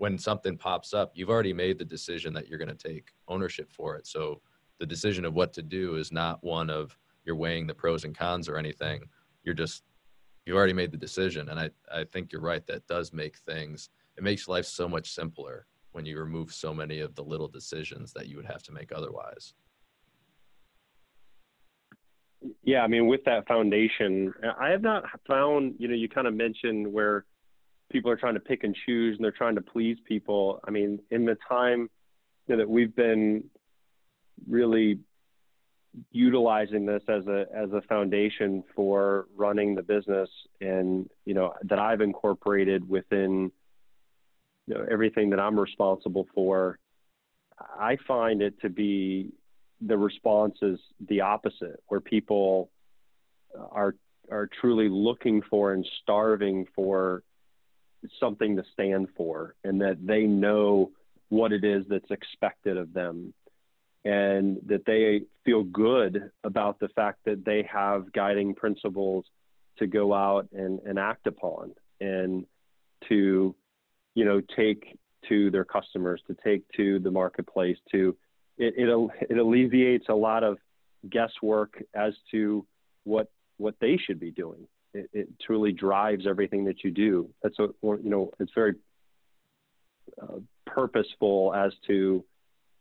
[0.00, 3.70] When something pops up, you've already made the decision that you're going to take ownership
[3.70, 4.06] for it.
[4.06, 4.40] So
[4.78, 6.96] the decision of what to do is not one of
[7.26, 9.02] you're weighing the pros and cons or anything.
[9.44, 9.82] You're just
[10.46, 12.66] you already made the decision, and I I think you're right.
[12.66, 17.00] That does make things it makes life so much simpler when you remove so many
[17.00, 19.52] of the little decisions that you would have to make otherwise.
[22.62, 26.32] Yeah, I mean, with that foundation, I have not found, you know, you kind of
[26.32, 27.26] mentioned where
[27.90, 30.60] people are trying to pick and choose and they're trying to please people.
[30.66, 31.90] I mean, in the time
[32.46, 33.44] you know, that we've been
[34.48, 34.98] really
[36.12, 40.30] utilizing this as a as a foundation for running the business
[40.60, 43.50] and you know that I've incorporated within
[44.68, 46.78] you know everything that I'm responsible for
[47.58, 49.32] I find it to be
[49.80, 50.78] the response is
[51.08, 52.70] the opposite where people
[53.72, 53.94] are
[54.30, 57.22] are truly looking for and starving for
[58.18, 60.90] something to stand for and that they know
[61.28, 63.32] what it is that's expected of them.
[64.04, 69.26] And that they feel good about the fact that they have guiding principles
[69.78, 72.46] to go out and, and act upon and
[73.08, 73.54] to
[74.14, 74.98] you know take
[75.28, 78.16] to their customers to take to the marketplace to
[78.58, 80.58] it, it, it alleviates a lot of
[81.08, 82.66] guesswork as to
[83.04, 87.30] what what they should be doing it, it truly drives everything that you do.
[87.42, 88.74] That's a you know it's very
[90.20, 92.24] uh, purposeful as to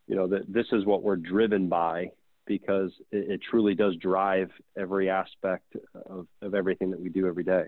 [0.07, 2.11] you know that this is what we're driven by
[2.45, 5.75] because it, it, truly does drive every aspect
[6.09, 7.65] of, of everything that we do every day.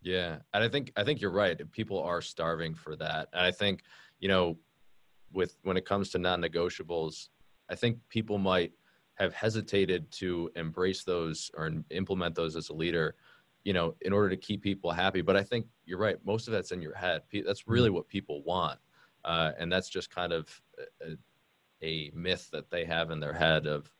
[0.00, 0.38] Yeah.
[0.54, 1.60] And i think i think you're right.
[1.72, 3.28] People are starving for that.
[3.32, 3.82] And i think
[4.20, 4.56] you know
[5.32, 7.28] with when it comes to non-negotiables
[7.68, 8.72] i think people might
[9.16, 13.14] have hesitated to embrace those or implement those as a leader
[13.64, 16.52] you know in order to keep people happy but i think you're right most of
[16.52, 17.96] that's in your head that's really mm-hmm.
[17.96, 18.78] what people want
[19.24, 20.60] uh, and that's just kind of
[21.02, 21.16] a,
[21.82, 23.90] a myth that they have in their head of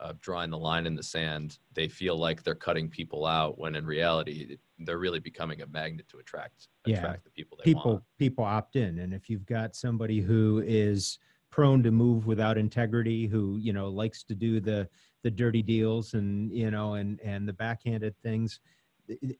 [0.00, 3.76] of drawing the line in the sand, they feel like they're cutting people out when
[3.76, 7.16] in reality they're really becoming a magnet to attract attract yeah.
[7.24, 8.04] the people they people want.
[8.18, 11.18] people opt in, and if you've got somebody who is
[11.50, 14.88] prone to move without integrity, who you know likes to do the
[15.22, 18.60] the dirty deals and you know and and the backhanded things,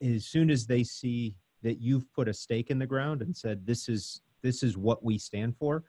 [0.02, 3.66] as soon as they see that you've put a stake in the ground and said
[3.66, 5.84] this is this is what we stand for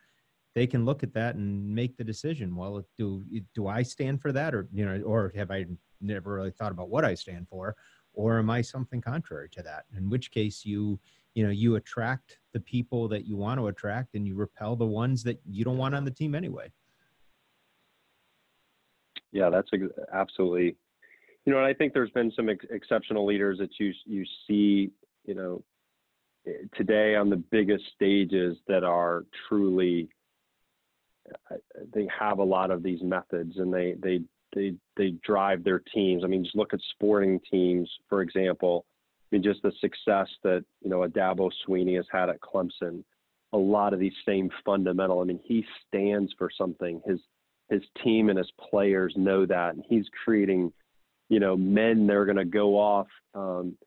[0.54, 2.56] they can look at that and make the decision.
[2.56, 3.24] Well, do
[3.56, 5.66] do I stand for that, or you know, or have I
[6.02, 7.76] never really thought about what I stand for,
[8.14, 9.86] or am I something contrary to that?
[9.96, 11.00] In which case, you
[11.36, 14.86] you know, you attract the people that you want to attract, and you repel the
[14.86, 16.70] ones that you don't want on the team anyway.
[19.32, 19.70] Yeah, that's
[20.12, 20.76] absolutely.
[21.46, 24.92] You know, and I think there's been some ex- exceptional leaders that you you see,
[25.26, 25.64] you know,
[26.48, 30.10] eh, today on the biggest stages that are truly
[31.94, 34.20] they have a lot of these methods and they they
[34.54, 36.24] they they drive their teams.
[36.24, 38.86] I mean, just look at sporting teams, for example.
[39.32, 43.04] I mean, just the success that you know a Dabo Swinney has had at Clemson.
[43.54, 45.20] A lot of these same fundamental.
[45.20, 47.02] I mean, he stands for something.
[47.06, 47.20] His
[47.70, 50.74] his team and his players know that, and he's creating,
[51.32, 53.78] you know, men that are going to go off, um,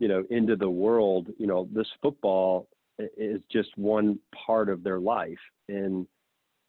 [0.00, 1.28] you know, into the world.
[1.38, 2.68] You know, this football
[3.16, 6.06] is just one part of their life, and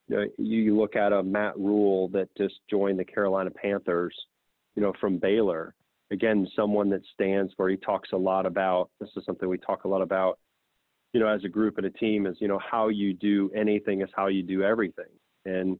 [0.07, 4.15] you, know, you look at a Matt Rhule that just joined the Carolina Panthers,
[4.75, 5.73] you know, from Baylor.
[6.11, 7.67] Again, someone that stands for.
[7.67, 8.89] He talks a lot about.
[8.99, 10.37] This is something we talk a lot about.
[11.13, 14.01] you know, as a group and a team is, you know, how you do anything
[14.01, 15.05] is how you do everything.
[15.45, 15.79] And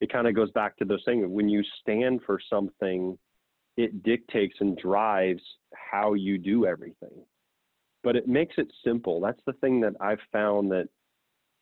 [0.00, 1.26] it kind of goes back to those things.
[1.28, 3.18] When you stand for something,
[3.76, 5.42] it dictates and drives
[5.74, 7.24] how you do everything.
[8.02, 9.20] But it makes it simple.
[9.20, 10.88] That's the thing that I've found that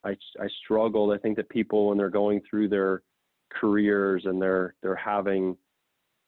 [0.05, 0.11] I,
[0.41, 1.13] I struggled.
[1.13, 3.03] I think that people, when they're going through their
[3.51, 5.57] careers and they're they're having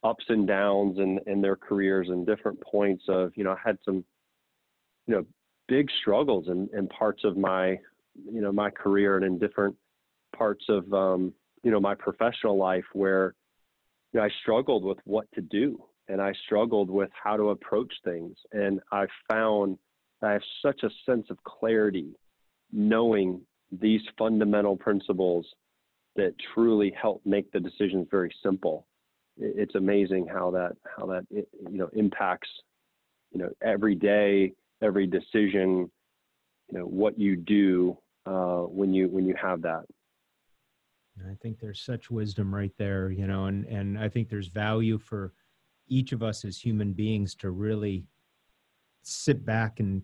[0.02, 3.78] ups and downs in, in their careers and different points of, you know, I had
[3.84, 4.04] some,
[5.06, 5.26] you know,
[5.68, 7.78] big struggles in, in parts of my,
[8.24, 9.76] you know, my career and in different
[10.34, 11.32] parts of, um,
[11.62, 13.34] you know, my professional life where
[14.12, 17.92] you know, I struggled with what to do and I struggled with how to approach
[18.04, 18.36] things.
[18.52, 19.78] And I found
[20.22, 22.14] I have such a sense of clarity
[22.72, 23.40] knowing
[23.72, 25.46] these fundamental principles
[26.16, 28.86] that truly help make the decisions very simple.
[29.38, 31.46] It's amazing how that how that you
[31.78, 32.48] know impacts
[33.32, 35.90] you know every day, every decision,
[36.70, 37.96] you know what you do
[38.26, 39.84] uh, when you when you have that.
[41.28, 44.98] I think there's such wisdom right there, you know, and and I think there's value
[44.98, 45.32] for
[45.88, 48.06] each of us as human beings to really
[49.02, 50.02] sit back and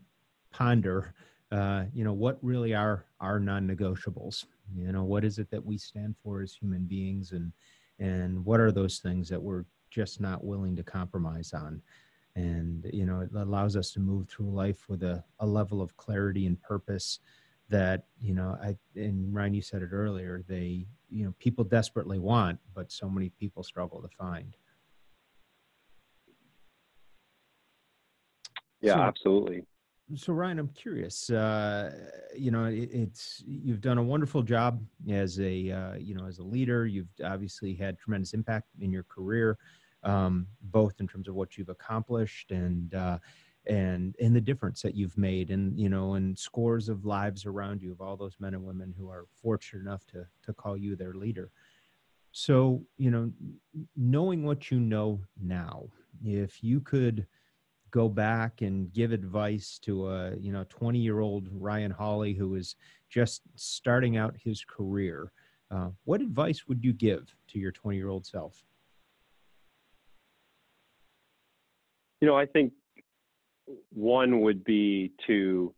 [0.50, 1.14] ponder,
[1.52, 4.46] uh, you know, what really are our non-negotiables.
[4.74, 7.52] You know, what is it that we stand for as human beings, and
[7.98, 11.80] and what are those things that we're just not willing to compromise on.
[12.34, 15.96] And you know, it allows us to move through life with a, a level of
[15.96, 17.20] clarity and purpose
[17.68, 22.18] that you know i and ryan you said it earlier they you know people desperately
[22.18, 24.56] want but so many people struggle to find.
[28.80, 29.64] Yeah so, absolutely.
[30.14, 31.92] So ryan i'm curious uh,
[32.36, 34.80] you know it, it's you've done a wonderful job
[35.10, 36.86] as a uh, you know as a leader.
[36.86, 39.58] You've obviously had tremendous impact in your career
[40.06, 43.18] um, both in terms of what you've accomplished and uh,
[43.66, 47.82] and and the difference that you've made and you know and scores of lives around
[47.82, 50.96] you of all those men and women who are fortunate enough to to call you
[50.96, 51.50] their leader.
[52.32, 53.32] So you know
[53.96, 55.84] knowing what you know now
[56.24, 57.26] if you could
[57.90, 62.56] go back and give advice to a you know 20 year old ryan hawley who
[62.56, 62.74] is
[63.08, 65.30] just starting out his career
[65.70, 68.64] uh, what advice would you give to your 20 year old self?
[72.20, 72.72] You know i think
[73.92, 75.74] one would be to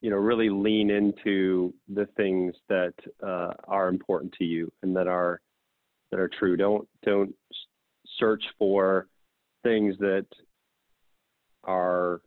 [0.00, 2.94] you know really lean into the things that
[3.26, 5.40] uh, are important to you and that are
[6.10, 6.56] that are true.
[6.56, 7.34] Don't don't
[8.18, 9.08] search for
[9.62, 10.26] things that
[11.64, 12.20] are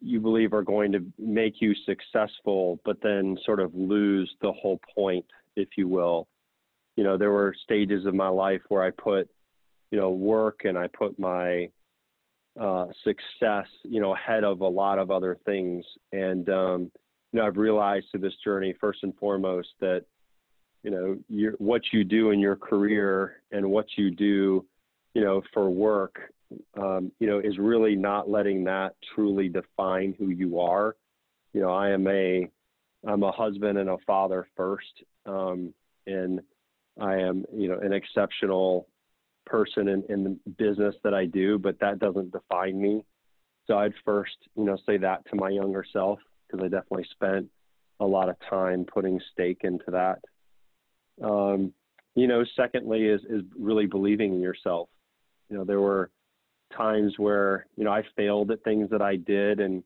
[0.00, 4.80] you believe are going to make you successful but then sort of lose the whole
[4.94, 5.26] point
[5.56, 6.28] if you will.
[6.96, 9.28] You know there were stages of my life where i put
[9.90, 11.68] you know work and i put my
[12.60, 15.84] uh, success, you know, ahead of a lot of other things.
[16.12, 16.90] And um,
[17.32, 20.04] you know, I've realized through this journey, first and foremost, that
[20.82, 24.64] you know, your, what you do in your career and what you do,
[25.14, 26.32] you know, for work,
[26.76, 30.96] um, you know, is really not letting that truly define who you are.
[31.52, 32.50] You know, I am a,
[33.06, 35.72] I'm a husband and a father first, um,
[36.06, 36.40] and
[37.00, 38.88] I am, you know, an exceptional
[39.46, 43.04] person in, in the business that I do, but that doesn't define me.
[43.66, 47.48] So I'd first, you know, say that to my younger self because I definitely spent
[48.00, 50.18] a lot of time putting stake into that.
[51.24, 51.72] Um,
[52.14, 54.88] you know, secondly is is really believing in yourself.
[55.48, 56.10] You know, there were
[56.76, 59.82] times where you know I failed at things that I did, and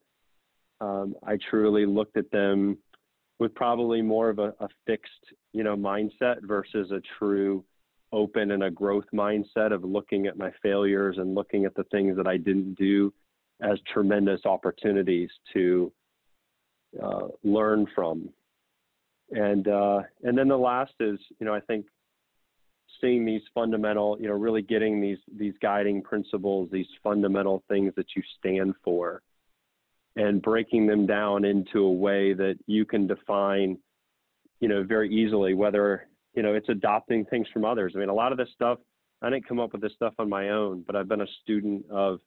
[0.81, 2.79] um, I truly looked at them
[3.39, 5.11] with probably more of a, a fixed,
[5.53, 7.65] you know, mindset versus a true
[8.17, 12.17] open and a growth mindset of looking at my failures and looking at the things
[12.17, 13.13] that I didn't do
[13.61, 15.93] as tremendous opportunities to
[17.03, 18.31] uh, learn from.
[19.33, 21.87] And uh, and then the last is, you know, I think
[23.01, 28.07] seeing these fundamental, you know, really getting these these guiding principles, these fundamental things that
[28.17, 29.23] you stand for,
[30.17, 33.79] and breaking them down into a way that you can define,
[34.61, 36.07] you know, very easily whether
[36.37, 37.95] you know, it's adopting things from others.
[37.97, 38.79] I mean, a lot of this stuff,
[39.23, 41.87] I didn't come up with this stuff on my own, but I've been a student
[41.91, 42.21] of,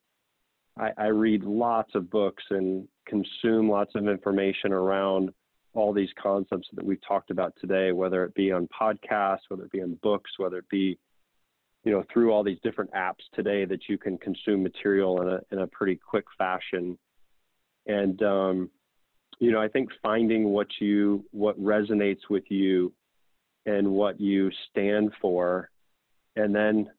[0.78, 5.30] I, I read lots of books and consume lots of information around
[5.76, 9.72] all these concepts that we've talked about today, whether it be on podcasts, whether it
[9.72, 10.98] be in books, whether it be,
[11.84, 15.40] you know, through all these different apps today that you can consume material in a,
[15.52, 16.98] in a pretty quick fashion.
[17.86, 18.70] And, um,
[19.40, 22.92] you know, I think finding what you, what resonates with you
[23.70, 25.70] and what you stand for
[26.36, 26.90] and then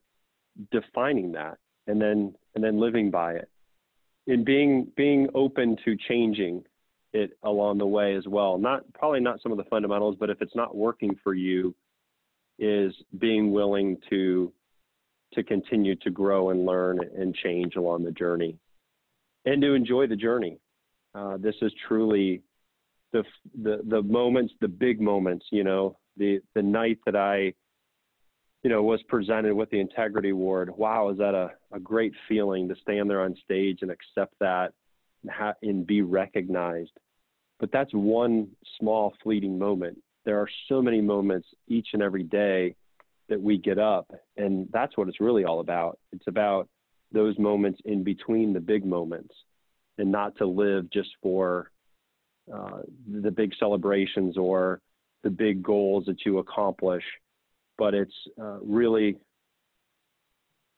[0.71, 3.49] defining that and then and then living by it
[4.27, 6.63] in being being open to changing
[7.13, 8.57] it along the way as well.
[8.59, 11.75] Not probably not some of the fundamentals, but if it's not working for you,
[12.59, 14.53] is being willing to
[15.35, 18.57] to continue to grow and learn and change along the journey,
[19.45, 20.59] and to enjoy the journey.
[21.15, 22.43] Uh, this is truly
[23.13, 23.25] the
[23.63, 25.47] the the moments, the big moments.
[25.51, 27.55] You know, the the night that I
[28.63, 30.71] you know, was presented with the Integrity Award.
[30.77, 34.73] Wow, is that a, a great feeling to stand there on stage and accept that
[35.23, 36.93] and, ha- and be recognized?
[37.59, 38.49] But that's one
[38.79, 39.99] small fleeting moment.
[40.27, 42.75] There are so many moments each and every day
[43.31, 45.99] that we get up, and that's what it's really all about.
[46.13, 46.69] It's about
[47.13, 49.35] those moments in between the big moments
[49.97, 51.71] and not to live just for
[52.53, 52.81] uh,
[53.11, 54.81] the big celebrations or
[55.23, 57.05] the big goals that you accomplish
[57.81, 59.17] but it's uh, really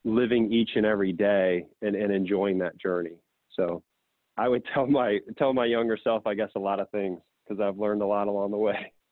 [0.04, 3.16] living each and every day and, and enjoying that journey.
[3.56, 3.82] So
[4.36, 7.60] I would tell my tell my younger self, I guess, a lot of things because
[7.60, 8.92] I've learned a lot along the way.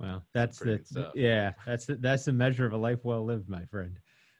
[0.00, 3.64] Well, that's the yeah, that's the, that's the measure of a life well lived, my
[3.66, 3.96] friend.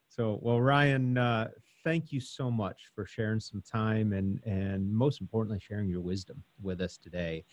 [0.08, 1.48] So, well, Ryan, uh,
[1.84, 6.42] thank you so much for sharing some time and and most importantly, sharing your wisdom
[6.60, 7.44] with us today.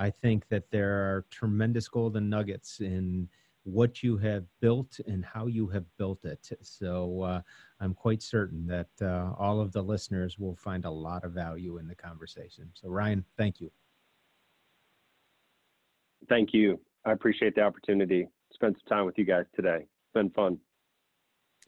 [0.00, 3.28] I think that there are tremendous golden nuggets in
[3.64, 6.50] what you have built and how you have built it.
[6.62, 7.42] So uh,
[7.80, 11.76] I'm quite certain that uh, all of the listeners will find a lot of value
[11.76, 12.70] in the conversation.
[12.72, 13.70] So, Ryan, thank you.
[16.30, 16.80] Thank you.
[17.04, 19.80] I appreciate the opportunity to spend some time with you guys today.
[19.80, 20.56] It's been fun.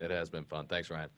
[0.00, 0.66] It has been fun.
[0.68, 1.10] Thanks, Ryan.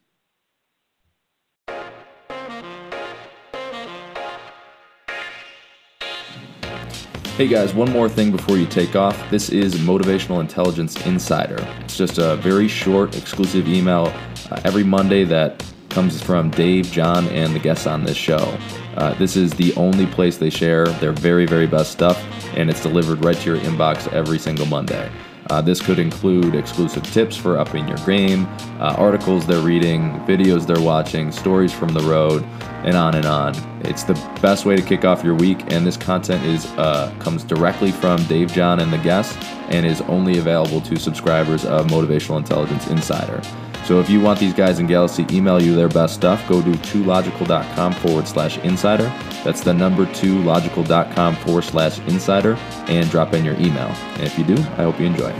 [7.36, 9.28] Hey guys, one more thing before you take off.
[9.28, 11.56] This is Motivational Intelligence Insider.
[11.80, 14.14] It's just a very short, exclusive email
[14.52, 18.56] uh, every Monday that comes from Dave, John, and the guests on this show.
[18.96, 22.24] Uh, this is the only place they share their very, very best stuff,
[22.56, 25.10] and it's delivered right to your inbox every single Monday.
[25.50, 28.46] Uh, this could include exclusive tips for upping your game,
[28.80, 32.42] uh, articles they're reading, videos they're watching, stories from the road,
[32.84, 33.54] and on and on.
[33.82, 37.44] It's the best way to kick off your week, and this content is uh, comes
[37.44, 39.36] directly from Dave John and the guests,
[39.68, 43.42] and is only available to subscribers of Motivational Intelligence Insider.
[43.84, 46.62] So if you want these guys and gals to email you their best stuff, go
[46.62, 49.12] to 2logical.com forward slash insider.
[49.44, 52.54] That's the number 2logical.com forward slash insider
[52.88, 53.88] and drop in your email.
[54.14, 55.34] And if you do, I hope you enjoy.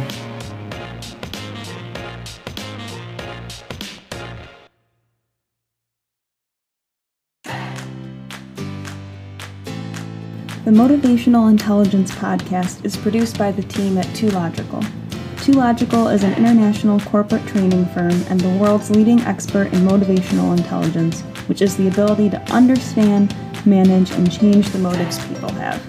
[10.64, 15.03] The Motivational Intelligence Podcast is produced by the team at 2Logical.
[15.44, 21.20] 2Logical is an international corporate training firm and the world's leading expert in motivational intelligence,
[21.48, 25.82] which is the ability to understand, manage, and change the motives people have.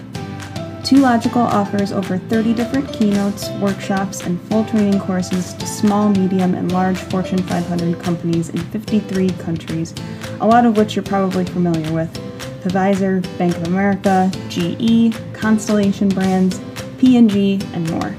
[0.82, 6.70] 2Logical offers over 30 different keynotes, workshops, and full training courses to small, medium, and
[6.72, 9.94] large Fortune 500 companies in 53 countries,
[10.42, 12.12] a lot of which you're probably familiar with
[12.62, 16.60] Pfizer, Bank of America, GE, Constellation Brands,
[16.98, 18.14] P&G, and more.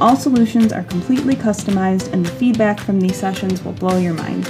[0.00, 4.48] All solutions are completely customized, and the feedback from these sessions will blow your mind.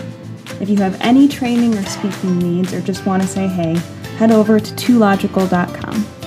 [0.60, 3.74] If you have any training or speaking needs or just want to say hey,
[4.18, 6.17] head over to 2logical.com.